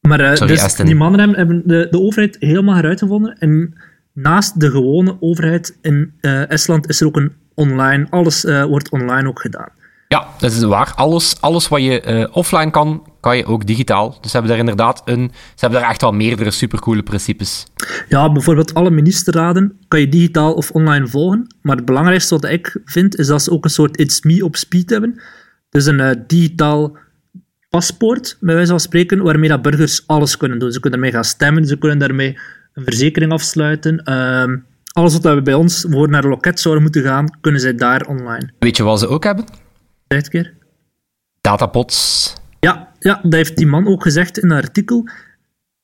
Maar 0.02 0.20
eh, 0.20 0.36
Sorry, 0.36 0.54
dus 0.54 0.64
Aston. 0.64 0.86
die 0.86 0.96
mannen 0.96 1.20
hebben, 1.20 1.38
hebben 1.38 1.64
de, 1.66 1.88
de 1.92 2.00
overheid 2.00 2.38
helemaal 2.40 2.76
heruitgevonden. 2.76 3.38
En 3.40 3.74
naast 4.14 4.60
de 4.60 4.72
gewone 4.72 5.18
overheid 5.20 5.78
in 5.82 6.14
eh, 6.22 6.50
Estland 6.50 6.90
is 6.90 7.02
er 7.02 7.08
ook 7.08 7.16
een 7.16 7.34
online, 7.54 8.08
alles 8.10 8.44
wordt 8.44 8.90
online 8.90 9.28
ook 9.28 9.42
gedaan. 9.42 9.70
Ja, 10.12 10.28
dat 10.38 10.52
is 10.52 10.64
waar. 10.64 10.94
Alles, 10.96 11.36
alles 11.40 11.68
wat 11.68 11.84
je 11.84 12.02
eh, 12.02 12.26
offline 12.32 12.72
kan, 12.72 13.08
kan 13.20 13.38
je 13.38 13.46
ook 13.46 13.66
digitaal. 13.68 14.10
Dus 14.10 14.32
ze 14.32 14.38
hebben 14.38 14.50
daar 14.50 14.60
inderdaad 14.60 15.02
een... 15.06 15.32
Ze 15.34 15.60
hebben 15.60 15.80
daar 15.80 15.90
echt 15.90 16.02
wel 16.02 16.12
meerdere 16.12 16.52
supercoole 16.52 17.04
principes. 17.04 17.66
Ja, 18.10 18.32
bijvoorbeeld 18.32 18.74
alle 18.74 18.90
ministerraden 18.90 19.78
kan 19.88 20.00
je 20.00 20.10
digitaal 20.10 20.54
of 20.54 20.72
online 20.72 21.08
volgen. 21.08 21.56
Maar 21.62 21.76
het 21.76 21.86
belangrijkste 21.86 22.36
wat 22.36 22.46
ik 22.46 22.80
vind, 22.86 23.16
is 23.16 23.28
dat 23.28 23.42
ze 23.42 23.52
ook 23.52 23.64
een 23.64 23.70
soort 23.70 24.00
It's 24.00 24.22
Me 24.22 24.44
op 24.44 24.56
speed 24.56 24.90
hebben. 24.90 25.22
Dus 25.70 25.86
een 25.86 26.00
eh, 26.00 26.16
digitaal 26.28 26.98
paspoort, 27.70 28.38
bij 28.40 28.56
wijze 28.56 28.70
van 28.70 28.80
spreken, 28.80 29.24
waarmee 29.24 29.50
dat 29.50 29.62
burgers 29.62 30.08
alles 30.08 30.38
kunnen 30.38 30.60
doen. 30.60 30.72
Ze 30.72 30.80
kunnen 30.80 31.00
daarmee 31.00 31.16
gaan 31.16 31.30
stemmen, 31.30 31.66
ze 31.66 31.78
kunnen 31.78 32.00
daarmee 32.00 32.38
een 32.74 32.84
verzekering 32.84 33.32
afsluiten. 33.32 33.98
Ehm, 34.04 34.58
alles 34.94 35.14
wat 35.14 35.34
we 35.34 35.42
bij 35.42 35.54
ons 35.54 35.86
voor 35.90 36.10
naar 36.10 36.24
een 36.24 36.30
loket 36.30 36.60
zouden 36.60 36.84
moeten 36.84 37.04
gaan, 37.04 37.38
kunnen 37.42 37.62
zij 37.62 37.76
daar 37.76 38.06
online. 38.08 38.50
Weet 38.60 38.78
je 38.78 38.84
wat 38.84 39.00
ze 39.00 39.08
ook 39.08 39.24
hebben? 39.24 39.46
Zeg 40.12 40.28
keer. 40.28 40.54
Datapots. 41.42 42.34
Ja, 42.60 42.92
ja, 43.00 43.20
dat 43.24 43.34
heeft 43.34 43.58
die 43.58 43.68
man 43.68 43.88
ook 43.88 44.04
gezegd 44.04 44.38
in 44.38 44.52
een 44.52 44.58
artikel. 44.58 45.10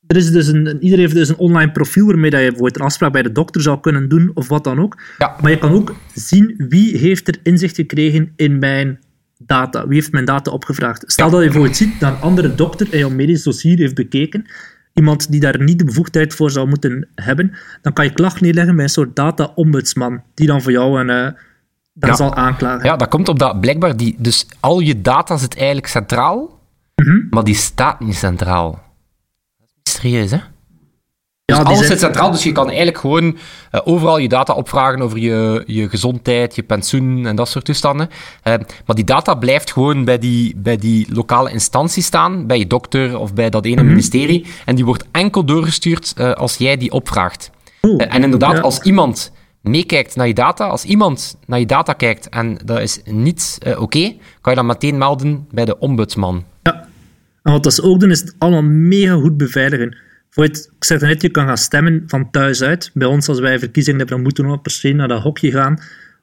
Er 0.07 0.15
is 0.15 0.31
dus 0.31 0.47
een, 0.47 0.65
iedereen 0.65 0.99
heeft 0.99 1.13
dus 1.13 1.29
een 1.29 1.37
online 1.37 1.71
profiel 1.71 2.05
waarmee 2.05 2.29
dat 2.29 2.39
je 2.39 2.45
bijvoorbeeld 2.45 2.79
een 2.79 2.85
afspraak 2.85 3.11
bij 3.11 3.21
de 3.21 3.31
dokter 3.31 3.61
zou 3.61 3.79
kunnen 3.79 4.09
doen 4.09 4.31
of 4.33 4.47
wat 4.47 4.63
dan 4.63 4.79
ook. 4.79 5.01
Ja. 5.17 5.35
Maar 5.41 5.51
je 5.51 5.57
kan 5.57 5.71
ook 5.71 5.95
zien 6.13 6.55
wie 6.69 6.97
heeft 6.97 7.27
er 7.27 7.39
inzicht 7.43 7.75
gekregen 7.75 8.33
in 8.35 8.59
mijn 8.59 8.99
data. 9.37 9.87
Wie 9.87 9.95
heeft 9.95 10.11
mijn 10.11 10.25
data 10.25 10.51
opgevraagd. 10.51 11.03
Stel 11.11 11.25
Ja. 11.25 11.31
dat 11.31 11.39
je 11.39 11.45
bijvoorbeeld 11.45 11.77
ziet 11.77 11.99
dat 11.99 12.13
een 12.13 12.21
andere 12.21 12.55
dokter 12.55 12.93
in 12.93 12.99
jouw 12.99 13.09
medisch 13.09 13.43
dossier 13.43 13.77
heeft 13.77 13.95
bekeken, 13.95 14.45
iemand 14.93 15.31
die 15.31 15.39
daar 15.39 15.63
niet 15.63 15.79
de 15.79 15.85
bevoegdheid 15.85 16.33
voor 16.33 16.51
zou 16.51 16.67
moeten 16.67 17.07
hebben, 17.15 17.57
dan 17.81 17.93
kan 17.93 18.05
je 18.05 18.13
klacht 18.13 18.41
neerleggen 18.41 18.75
bij 18.75 18.83
een 18.83 18.89
soort 18.89 19.15
data-ombudsman, 19.15 20.23
die 20.33 20.47
dan 20.47 20.61
voor 20.61 20.71
jou 20.71 20.99
een, 20.99 21.35
dan 21.99 22.09
Ja. 22.09 22.15
zal 22.15 22.35
aanklagen. 22.35 22.85
Ja, 22.85 22.95
dat 22.95 23.07
komt 23.07 23.29
op 23.29 23.39
dat 23.39 23.61
blijkbaar... 23.61 23.97
Die, 23.97 24.15
dus 24.19 24.47
al 24.59 24.79
je 24.79 25.01
data 25.01 25.37
zit 25.37 25.55
eigenlijk 25.57 25.87
centraal, 25.87 26.59
Mhm. 26.95 27.17
maar 27.29 27.43
die 27.43 27.55
staat 27.55 27.99
niet 27.99 28.15
centraal. 28.15 28.71
Dat 28.71 29.67
is 29.67 29.73
mysterieus, 29.83 30.31
hè? 30.31 30.37
Ja, 30.37 31.55
Dus 31.55 31.65
die 31.65 31.75
alles 31.75 31.87
zit 31.87 31.99
centraal, 31.99 32.31
dus 32.31 32.43
je 32.43 32.51
kan 32.51 32.67
eigenlijk 32.67 32.97
gewoon 32.97 33.37
eh, 33.71 33.81
overal 33.83 34.17
je 34.17 34.27
data 34.27 34.53
opvragen 34.53 35.01
over 35.01 35.17
je, 35.17 35.63
je 35.65 35.89
gezondheid, 35.89 36.55
je 36.55 36.63
pensioen 36.63 37.25
en 37.25 37.35
dat 37.35 37.47
soort 37.49 37.65
toestanden. 37.65 38.09
Eh, 38.43 38.53
maar 38.85 38.95
die 38.95 39.05
data 39.05 39.35
blijft 39.35 39.71
gewoon 39.71 40.05
bij 40.05 40.17
die, 40.17 40.53
bij 40.57 40.77
die 40.77 41.07
lokale 41.13 41.51
instantie 41.51 42.03
staan, 42.03 42.47
bij 42.47 42.57
je 42.57 42.67
dokter 42.67 43.17
of 43.17 43.33
bij 43.33 43.49
dat 43.49 43.65
ene 43.65 43.81
Mhm. 43.81 43.87
ministerie. 43.89 44.45
En 44.65 44.75
die 44.75 44.85
wordt 44.85 45.05
enkel 45.11 45.43
doorgestuurd 45.45 46.13
eh, 46.17 46.31
als 46.33 46.57
jij 46.57 46.77
die 46.77 46.91
opvraagt. 46.91 47.49
En 47.97 48.23
inderdaad, 48.23 48.55
ja. 48.55 48.61
als 48.61 48.79
iemand 48.79 49.31
meekijkt 49.69 50.15
naar 50.15 50.27
je 50.27 50.33
data, 50.33 50.65
als 50.65 50.83
iemand 50.83 51.37
naar 51.45 51.59
je 51.59 51.65
data 51.65 51.93
kijkt 51.93 52.29
en 52.29 52.59
dat 52.65 52.79
is 52.79 53.01
niet 53.05 53.57
eh, 53.61 53.81
oké, 53.81 54.15
kan 54.41 54.53
je 54.53 54.59
dat 54.59 54.65
meteen 54.65 54.97
melden 54.97 55.47
bij 55.51 55.65
de 55.65 55.79
ombudsman. 55.79 56.45
Ja. 56.61 56.87
En 57.43 57.51
wat 57.51 57.63
dat 57.63 57.73
ze 57.73 57.83
ook 57.83 57.99
doen, 57.99 58.11
is 58.11 58.19
het 58.19 58.35
allemaal 58.37 58.63
mega 58.63 59.13
goed 59.13 59.37
beveiligen. 59.37 59.97
Bijvoorbeeld, 60.25 60.71
ik 60.75 60.83
zeg 60.83 61.01
net, 61.01 61.21
je 61.21 61.29
kan 61.29 61.45
gaan 61.45 61.57
stemmen 61.57 62.03
van 62.07 62.31
thuis 62.31 62.61
uit. 62.61 62.91
Bij 62.93 63.07
ons, 63.07 63.27
als 63.27 63.39
wij 63.39 63.59
verkiezingen 63.59 63.99
hebben, 63.99 64.15
dan 64.15 64.25
moeten 64.25 64.51
we 64.51 64.59
per 64.59 64.71
se 64.71 64.93
naar 64.93 65.07
dat 65.07 65.21
hokje 65.21 65.51
gaan. 65.51 65.79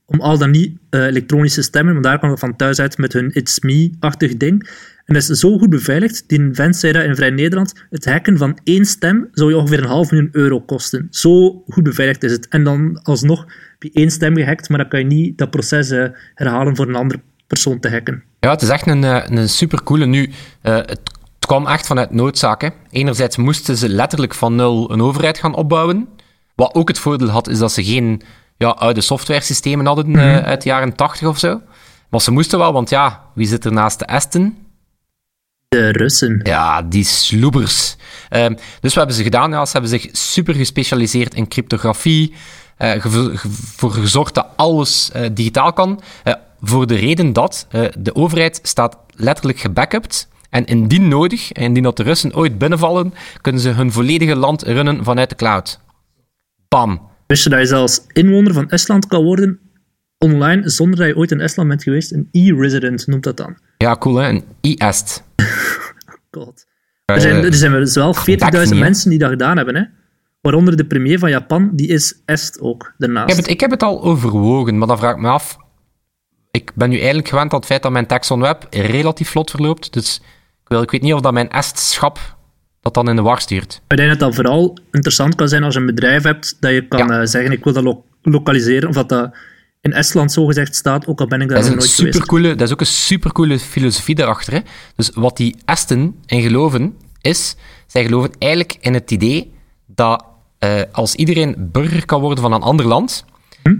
Om 0.06 0.20
al 0.20 0.38
dan 0.38 0.50
niet 0.50 0.78
eh, 0.90 1.04
elektronische 1.04 1.62
stemmen, 1.62 1.92
want 1.92 2.04
daar 2.04 2.18
kan 2.18 2.30
het 2.30 2.38
van 2.38 2.56
thuis 2.56 2.80
uit 2.80 2.98
met 2.98 3.12
hun 3.12 3.30
It's 3.34 3.60
Me-achtig 3.60 4.36
ding. 4.36 4.68
En 5.04 5.14
dat 5.14 5.22
is 5.22 5.38
zo 5.38 5.58
goed 5.58 5.70
beveiligd. 5.70 6.28
Die 6.28 6.48
vent 6.52 6.76
zei 6.76 6.92
dat 6.92 7.04
in 7.04 7.16
Vrij 7.16 7.30
Nederland. 7.30 7.84
Het 7.90 8.04
hacken 8.04 8.38
van 8.38 8.58
één 8.64 8.84
stem 8.84 9.28
zou 9.32 9.50
je 9.50 9.56
ongeveer 9.56 9.78
een 9.78 9.88
half 9.88 10.10
miljoen 10.10 10.28
euro 10.32 10.60
kosten. 10.60 11.06
Zo 11.10 11.62
goed 11.68 11.82
beveiligd 11.82 12.22
is 12.22 12.32
het. 12.32 12.48
En 12.48 12.64
dan 12.64 13.00
alsnog 13.02 13.38
heb 13.38 13.82
je 13.82 13.90
één 13.92 14.10
stem 14.10 14.36
gehackt, 14.36 14.68
maar 14.68 14.78
dan 14.78 14.88
kan 14.88 15.00
je 15.00 15.06
niet 15.06 15.38
dat 15.38 15.50
proces 15.50 15.90
eh, 15.90 16.06
herhalen 16.34 16.76
voor 16.76 16.88
een 16.88 16.94
andere 16.94 17.20
persoon 17.46 17.80
te 17.80 17.90
hacken. 17.90 18.22
Ja, 18.40 18.50
het 18.50 18.62
is 18.62 18.68
echt 18.68 18.86
een, 18.86 19.04
eh, 19.04 19.24
een 19.28 19.48
supercoole. 19.48 20.06
Nu, 20.06 20.30
het, 20.60 20.88
het 20.88 21.46
kwam 21.46 21.66
echt 21.66 21.86
vanuit 21.86 22.10
noodzaak. 22.10 22.60
Hè. 22.60 22.68
Enerzijds 22.90 23.36
moesten 23.36 23.76
ze 23.76 23.88
letterlijk 23.88 24.34
van 24.34 24.54
nul 24.54 24.92
een 24.92 25.00
overheid 25.00 25.38
gaan 25.38 25.54
opbouwen. 25.54 26.08
Wat 26.54 26.74
ook 26.74 26.88
het 26.88 26.98
voordeel 26.98 27.28
had, 27.28 27.48
is 27.48 27.58
dat 27.58 27.72
ze 27.72 27.84
geen 27.84 28.22
ja, 28.66 28.70
oude 28.72 29.00
softwaresystemen 29.00 29.86
hadden 29.86 30.16
eh, 30.16 30.36
uit 30.44 30.62
de 30.62 30.68
jaren 30.68 30.94
80 30.94 31.28
of 31.28 31.38
zo. 31.38 31.60
Maar 32.10 32.20
ze 32.20 32.30
moesten 32.30 32.58
wel, 32.58 32.72
want 32.72 32.90
ja, 32.90 33.22
wie 33.34 33.46
zit 33.46 33.64
er 33.64 33.72
naast 33.72 33.98
de 33.98 34.06
Aston? 34.06 34.58
De 35.68 35.88
Russen. 35.92 36.40
Ja, 36.42 36.82
die 36.82 37.04
sloebers. 37.04 37.96
Ehm, 38.28 38.50
dus 38.54 38.58
wat 38.80 38.94
hebben 38.94 39.14
ze 39.14 39.22
gedaan? 39.22 39.50
Ja, 39.50 39.64
ze 39.66 39.72
hebben 39.72 39.90
zich 39.90 40.08
super 40.12 40.54
gespecialiseerd 40.54 41.34
in 41.34 41.48
cryptografie. 41.48 42.34
eh, 42.76 42.90
ge- 43.00 43.32
voor 43.76 43.90
gezorgd 43.92 44.34
dat 44.34 44.46
alles 44.56 45.10
eh, 45.12 45.30
digitaal 45.32 45.72
kan. 45.72 46.00
Eh, 46.24 46.34
voor 46.60 46.86
de 46.86 46.94
reden 46.94 47.32
dat 47.32 47.66
eh, 47.70 47.84
de 47.98 48.14
overheid 48.14 48.58
staat 48.62 48.96
letterlijk 49.14 49.58
gebackupt. 49.58 50.28
En 50.50 50.64
indien 50.64 51.08
nodig, 51.08 51.52
en 51.52 51.62
indien 51.62 51.82
dat 51.82 51.96
de 51.96 52.02
Russen 52.02 52.34
ooit 52.34 52.58
binnenvallen, 52.58 53.14
kunnen 53.40 53.60
ze 53.60 53.68
hun 53.70 53.92
volledige 53.92 54.36
land 54.36 54.62
runnen 54.62 55.04
vanuit 55.04 55.28
de 55.28 55.34
cloud. 55.36 55.80
Bam. 56.68 57.08
Wist 57.34 57.46
je 57.46 57.52
dat 57.52 57.60
je 57.60 57.66
zelfs 57.66 58.06
inwoner 58.12 58.52
van 58.52 58.70
Estland 58.70 59.06
kan 59.06 59.24
worden 59.24 59.60
online 60.18 60.68
zonder 60.68 60.98
dat 60.98 61.08
je 61.08 61.16
ooit 61.16 61.30
in 61.30 61.40
Estland 61.40 61.68
bent 61.68 61.82
geweest? 61.82 62.12
Een 62.12 62.28
e-resident 62.30 63.06
noemt 63.06 63.22
dat 63.22 63.36
dan. 63.36 63.56
Ja, 63.78 63.96
cool 63.96 64.16
hè. 64.16 64.28
Een 64.28 64.44
e-est. 64.60 65.22
God. 66.30 66.66
Er 67.04 67.20
zijn, 67.20 67.44
er 67.44 67.54
zijn 67.54 67.72
dus 67.72 67.94
wel 67.94 68.14
40.000 68.16 68.22
niet, 68.24 68.50
hè? 68.50 68.74
mensen 68.74 69.10
die 69.10 69.18
dat 69.18 69.30
gedaan 69.30 69.56
hebben. 69.56 69.74
Hè? 69.74 69.82
Waaronder 70.40 70.76
de 70.76 70.86
premier 70.86 71.18
van 71.18 71.30
Japan, 71.30 71.70
die 71.72 71.88
is 71.88 72.22
Est 72.24 72.60
ook, 72.60 72.94
daarnaast. 72.98 73.30
Ik 73.30 73.36
heb, 73.36 73.44
het, 73.44 73.52
ik 73.52 73.60
heb 73.60 73.70
het 73.70 73.82
al 73.82 74.02
overwogen, 74.02 74.78
maar 74.78 74.88
dan 74.88 74.98
vraag 74.98 75.14
ik 75.14 75.20
me 75.20 75.28
af. 75.28 75.56
Ik 76.50 76.72
ben 76.74 76.88
nu 76.88 76.96
eigenlijk 76.96 77.28
gewend 77.28 77.52
aan 77.52 77.58
het 77.58 77.68
feit 77.68 77.82
dat 77.82 77.92
mijn 77.92 78.06
Texon 78.06 78.40
Web 78.40 78.66
relatief 78.70 79.28
vlot 79.28 79.50
verloopt. 79.50 79.92
Dus 79.92 80.20
ik, 80.62 80.68
wil, 80.68 80.82
ik 80.82 80.90
weet 80.90 81.02
niet 81.02 81.14
of 81.14 81.20
dat 81.20 81.32
mijn 81.32 81.50
Est-schap 81.50 82.33
dat 82.84 82.94
dan 82.94 83.08
in 83.08 83.16
de 83.16 83.22
war 83.22 83.40
stuurt. 83.40 83.80
Ik 83.88 83.96
denk 83.96 84.08
dat 84.10 84.18
dat 84.18 84.34
vooral 84.34 84.78
interessant 84.92 85.34
kan 85.34 85.48
zijn 85.48 85.62
als 85.62 85.74
je 85.74 85.80
een 85.80 85.86
bedrijf 85.86 86.22
hebt, 86.22 86.56
dat 86.60 86.72
je 86.72 86.88
kan 86.88 87.06
Ja. 87.08 87.20
eh, 87.20 87.26
zeggen, 87.26 87.52
ik 87.52 87.64
wil 87.64 87.72
dat 87.72 87.82
lo- 87.84 88.04
lokaliseren, 88.22 88.88
of 88.88 88.94
dat 88.94 89.08
dat 89.08 89.34
in 89.80 89.92
Estland 89.92 90.32
zogezegd 90.32 90.74
staat, 90.76 91.06
ook 91.06 91.20
al 91.20 91.26
ben 91.26 91.40
ik 91.40 91.48
daar 91.48 91.56
Dat 91.56 91.64
is, 91.66 91.70
nog 91.70 91.78
nooit 91.78 91.90
geweest. 92.28 92.58
dat 92.58 92.66
is 92.68 92.72
ook 92.72 92.80
een 92.80 92.86
supercoole 92.86 93.58
filosofie 93.58 94.14
daarachter. 94.14 94.52
Hè? 94.52 94.60
Dus 94.96 95.10
wat 95.14 95.36
die 95.36 95.56
Esten 95.64 96.14
in 96.26 96.42
geloven, 96.42 96.94
is... 97.20 97.56
Zij 97.86 98.04
geloven 98.04 98.30
eigenlijk 98.38 98.76
in 98.80 98.94
het 98.94 99.10
idee 99.10 99.52
dat 99.86 100.24
eh, 100.58 100.80
als 100.92 101.14
iedereen 101.14 101.54
burger 101.58 102.04
kan 102.04 102.20
worden 102.20 102.42
van 102.42 102.52
een 102.52 102.60
ander 102.62 102.86
land, 102.86 103.24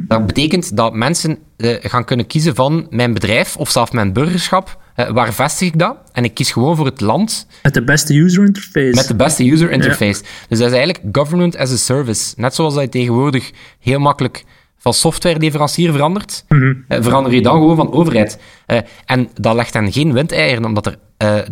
dat 0.09 0.27
betekent 0.27 0.77
dat 0.77 0.95
mensen 0.95 1.39
eh, 1.57 1.77
gaan 1.81 2.05
kunnen 2.05 2.27
kiezen 2.27 2.55
van 2.55 2.87
mijn 2.91 3.13
bedrijf 3.15 3.57
of 3.57 3.71
zelfs 3.71 3.91
mijn 3.91 4.13
burgerschap. 4.13 4.83
Eh, 4.95 5.11
waar 5.11 5.33
vestig 5.33 5.69
ik 5.69 5.79
dat? 5.79 5.97
En 6.13 6.25
ik 6.25 6.35
kies 6.35 6.53
gewoon 6.53 6.77
voor 6.77 6.87
het 6.87 7.01
land 7.01 7.47
Met 7.63 7.75
de 7.75 7.85
beste 7.85 8.15
user 8.19 8.45
interface. 8.45 8.95
met 8.95 9.07
de 9.09 9.15
beste 9.15 9.51
user 9.51 9.71
interface. 9.71 10.23
Dus 10.49 10.59
dat 10.59 10.71
is 10.71 10.77
eigenlijk 10.77 11.17
government 11.17 11.57
as 11.57 11.73
a 11.73 11.77
service. 11.77 12.35
Net 12.37 12.55
zoals 12.55 12.75
dat 12.75 12.83
je 12.83 12.89
tegenwoordig 12.89 13.51
heel 13.81 13.99
makkelijk 13.99 14.45
van 14.79 14.95
softwareleverancier 14.95 15.93
verandert, 15.93 16.45
Mhm. 16.49 16.73
eh, 16.89 17.03
verander 17.03 17.33
je 17.35 17.43
dan 17.43 17.53
gewoon 17.53 17.77
van 17.77 17.93
overheid. 17.93 18.39
Eh, 18.67 18.79
en 19.07 19.29
dat 19.35 19.55
legt 19.55 19.75
hen 19.75 19.93
geen 19.93 20.13
windeieren, 20.13 20.65
omdat 20.65 20.87
er, 20.87 20.97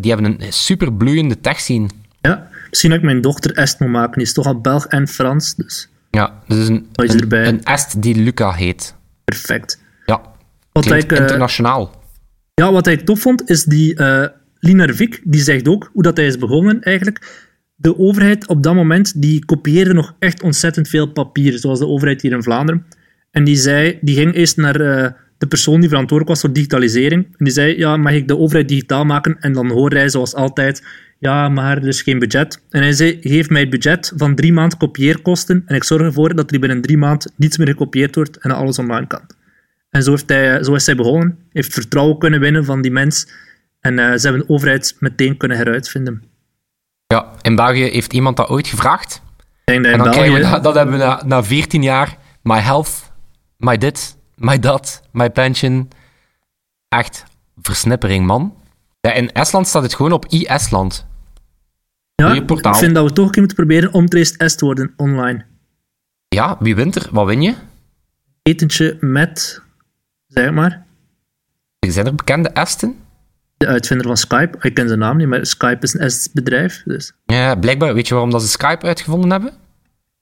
die 0.01 0.13
hebben 0.13 0.37
een 0.41 0.53
super 0.53 0.93
bloeiende 0.93 1.41
tech 1.41 1.61
scene. 1.61 1.87
Ja, 2.21 2.49
misschien 2.69 2.91
dat 2.91 2.99
ik 2.99 3.05
mijn 3.05 3.21
dochter 3.21 3.57
Est 3.57 3.81
moet 3.81 3.89
maken. 3.91 4.13
Die 4.19 4.23
is 4.27 4.33
toch 4.33 4.47
al 4.47 4.61
Belg 4.61 4.87
en 4.87 5.09
Frans, 5.09 5.55
dus 5.55 5.89
Ja, 6.11 6.41
dus 6.49 6.69
een, 6.69 6.89
is 6.95 7.15
een, 7.15 7.33
een 7.47 7.63
est 7.65 8.03
die 8.03 8.15
Luca 8.15 8.53
heet. 8.53 8.95
perfect. 9.25 9.81
Ja, 10.07 10.21
Wat 10.73 10.91
ik, 10.91 11.13
internationaal. 11.13 11.91
Ja, 12.55 12.73
wat 12.73 12.87
ik 12.87 13.01
tof 13.01 13.21
vond, 13.21 13.51
is 13.51 13.65
die 13.65 13.95
Linar 14.65 14.95
Vik, 14.95 15.21
die 15.25 15.41
zegt 15.41 15.69
ook 15.69 15.91
hoe 15.93 16.03
dat 16.03 16.17
hij 16.17 16.27
is 16.27 16.39
begonnen 16.39 16.83
eigenlijk. 16.83 17.49
De 17.75 17.99
overheid 17.99 18.49
op 18.49 18.63
dat 18.63 18.75
moment, 18.75 19.23
die 19.23 19.45
kopieerde 19.45 19.93
nog 19.93 20.15
echt 20.19 20.43
ontzettend 20.43 20.89
veel 20.89 21.07
papier, 21.07 21.59
zoals 21.59 21.79
de 21.79 21.87
overheid 21.87 22.23
hier 22.23 22.33
in 22.33 22.43
Vlaanderen. 22.43 22.87
En 23.31 23.45
die 23.45 23.57
zei, 23.57 23.99
die 24.01 24.15
ging 24.17 24.35
eerst 24.35 24.57
naar 24.57 24.81
eh, 24.81 25.11
de 25.39 25.47
persoon 25.47 25.81
die 25.81 25.89
verantwoordelijk 25.89 26.29
was 26.29 26.41
voor 26.41 26.53
digitalisering. 26.53 27.25
En 27.25 27.45
die 27.45 27.53
zei, 27.53 27.79
ja, 27.79 27.97
mag 27.97 28.13
ik 28.13 28.29
de 28.29 28.39
overheid 28.39 28.69
digitaal 28.69 29.05
maken? 29.05 29.37
En 29.41 29.53
dan 29.53 29.71
hoorde 29.71 29.97
hij 29.97 30.09
zoals 30.09 30.35
altijd, 30.35 30.83
ja, 31.19 31.49
maar 31.49 31.77
er 31.77 31.89
is 31.89 32.03
geen 32.03 32.19
budget. 32.19 32.63
En 32.71 32.83
hij 32.83 32.93
zei, 32.93 33.19
geef 33.21 33.49
mij 33.49 33.61
het 33.61 33.71
budget 33.71 34.13
van 34.17 34.35
drie 34.35 34.53
maanden 34.53 34.79
kopieerkosten 34.79 35.63
en 35.67 35.77
ik 35.77 35.85
zorg 35.85 36.03
ervoor 36.03 36.35
dat 36.35 36.53
er 36.53 36.61
binnen 36.61 36.81
drie 36.81 36.99
maanden 36.99 37.33
niets 37.37 37.57
meer 37.57 37.69
gekopieerd 37.69 38.15
wordt 38.15 38.37
en 38.37 38.51
alles 38.51 38.79
online 38.79 39.07
kan. 39.07 39.23
En 39.93 40.03
zo, 40.03 40.11
heeft 40.11 40.29
hij, 40.29 40.65
zo 40.65 40.75
is 40.75 40.87
hij 40.87 40.97
begonnen. 40.97 41.39
Heeft 41.51 41.73
vertrouwen 41.73 42.19
kunnen 42.19 42.41
winnen 42.41 42.65
van 42.65 42.83
die 42.83 42.91
mens. 42.91 43.29
En 43.81 43.99
eh, 43.99 44.05
ze 44.19 44.27
hebben 44.27 44.47
de 44.47 44.53
overheid 44.53 44.97
meteen 44.99 45.37
kunnen 45.37 45.57
heruitvinden. 45.57 46.23
Ja, 47.07 47.33
in 47.43 47.57
België 47.57 47.85
heeft 47.85 48.13
iemand 48.13 48.37
dat 48.37 48.49
ooit 48.49 48.67
gevraagd. 48.67 49.23
En 49.65 49.83
dan 49.83 50.11
krijgen 50.11 50.33
we, 50.35 50.41
dat, 50.41 50.63
dat 50.63 50.75
hebben 50.75 50.99
we 50.99 51.05
na, 51.05 51.23
na 51.25 51.45
14 51.45 51.83
jaar. 51.83 52.17
My 52.43 52.59
health, 52.59 53.13
my 53.57 53.77
dit, 53.77 54.17
my 54.37 54.59
dat, 54.59 55.03
my 55.11 55.31
pension. 55.31 55.89
Echt 56.89 57.25
versnippering, 57.63 58.27
man. 58.27 58.55
Ja, 59.01 59.13
in 59.13 59.33
Estland 59.33 59.67
staat 59.67 59.83
het 59.83 59.95
gewoon 59.95 60.13
op 60.13 60.27
i-Estland. 60.33 61.07
ja, 62.15 62.33
ik 62.33 62.77
vind 62.77 62.95
dat 62.95 63.05
we 63.05 63.13
toch 63.13 63.25
een 63.25 63.31
keer 63.31 63.43
moeten 63.43 63.67
proberen 63.67 63.93
om 63.93 64.09
Trace 64.09 64.49
S 64.49 64.55
te 64.55 64.65
worden 64.65 64.93
online. 64.97 65.45
Ja, 66.29 66.57
wie 66.59 66.75
wint 66.75 66.97
er? 66.97 67.09
Wat 67.11 67.27
win 67.27 67.43
je? 67.43 67.55
Etentje 68.43 68.97
met, 69.01 69.62
zeg 70.35 70.51
maar, 70.51 70.85
Zijn 71.79 72.07
er 72.07 72.15
bekende 72.15 72.49
Esten? 72.49 72.97
de 73.57 73.67
uitvinder 73.67 74.07
van 74.07 74.17
Skype. 74.17 74.59
Ik 74.61 74.75
ken 74.75 74.87
zijn 74.89 75.01
naam 75.01 75.17
niet, 75.17 75.27
maar 75.29 75.47
Skype 75.47 75.79
is 75.81 75.95
een 75.95 76.01
Est 76.01 76.33
bedrijf. 76.33 76.83
Dus 76.85 77.13
Ja, 77.25 77.55
blijkbaar. 77.55 77.95
Weet 77.95 78.07
je 78.09 78.15
waarom 78.15 78.31
dat 78.33 78.43
ze 78.43 78.49
Skype 78.49 78.87
uitgevonden 78.87 79.31
hebben? 79.31 79.53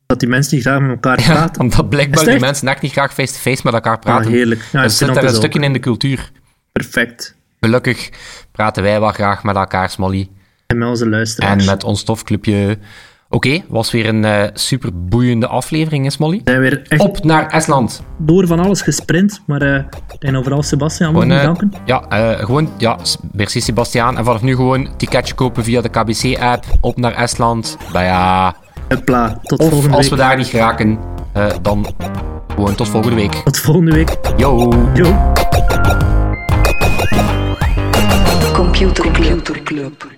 dat 0.07 0.20
die 0.20 0.29
mensen 0.29 0.53
die 0.53 0.61
graag 0.61 0.81
met 0.81 0.90
elkaar 0.90 1.20
Ja, 1.20 1.27
praten. 1.27 1.61
omdat 1.62 1.88
blijkbaar 1.88 2.25
die 2.25 2.40
mensen 2.40 2.68
echt 2.68 2.83
niet 2.83 2.92
graag 2.92 3.14
face-to-face 3.14 3.61
met 3.64 3.75
elkaar 3.75 3.94
Ah, 3.94 4.01
praten. 4.01 4.31
heerlijk. 4.31 4.68
Ja, 4.73 4.83
dus 4.83 4.96
zit 4.96 5.14
daar 5.14 5.25
een 5.25 5.35
stukje 5.35 5.59
ook. 5.59 5.64
in 5.64 5.73
de 5.73 5.79
cultuur. 5.79 6.31
Perfect. 6.73 7.37
Gelukkig 7.61 8.11
praten 8.53 8.83
wij 8.83 9.01
wel 9.01 9.12
graag 9.12 9.42
met 9.44 9.57
elkaar, 9.57 9.90
Smally. 9.90 10.29
En 10.66 10.79
met 10.79 10.88
onze 10.88 11.09
luisteraars. 11.09 11.61
En 11.66 11.70
met 11.70 11.85
ons 11.85 12.01
stofclubje. 12.01 12.79
Oké, 13.33 13.61
was 13.69 13.90
weer 13.90 14.09
een 14.09 14.25
eh, 14.25 14.49
super 14.55 14.90
boeiende 14.95 15.47
aflevering, 15.47 16.05
hè, 16.05 16.11
Smally? 16.11 16.40
We 16.45 16.51
zijn 16.51 16.61
weer 16.61 16.83
echt 16.88 17.01
Op 17.01 17.25
naar 17.25 17.47
Estland. 17.51 18.03
door 18.19 18.47
van 18.47 18.59
alles 18.61 18.83
gesprint. 18.83 19.43
Maar 19.47 19.62
eh 19.62 19.85
dat 20.19 20.43
vooral 20.43 20.62
Sebastian 20.62 21.12
moet 21.12 21.23
Gewoon, 21.23 21.37
eh, 21.37 21.40
bedanken. 21.43 21.73
ja, 21.85 22.05
eh, 22.09 22.45
gewoon, 22.45 22.69
ja, 22.79 22.99
merci 23.33 23.61
Sebastiaan. 23.61 24.19
En 24.19 24.25
vanaf 24.25 24.43
nu 24.43 24.55
gewoon 24.57 24.88
ticketje 24.97 25.35
kopen 25.35 25.64
via 25.64 25.81
de 25.81 25.88
KBC-app. 25.88 26.64
Op 26.81 26.97
naar 26.97 27.12
Estland. 27.14 27.77
Nou 27.93 28.05
ja, 28.05 28.55
Hopla, 28.88 29.38
tot 29.43 29.59
of 29.59 29.69
volgende 29.69 29.97
als 29.97 30.09
week. 30.09 30.19
we 30.19 30.23
daar 30.23 30.37
niet 30.37 30.47
geraken, 30.47 30.99
eh, 31.33 31.47
dan 31.62 31.87
gewoon 32.55 32.75
tot 32.75 32.88
volgende 32.88 33.16
week. 33.16 33.33
Tot 33.35 33.59
volgende 33.59 33.93
week. 33.93 34.19
Yo! 34.37 34.73
Yo. 34.95 35.33
Computer 38.53 39.11
Club. 39.64 40.09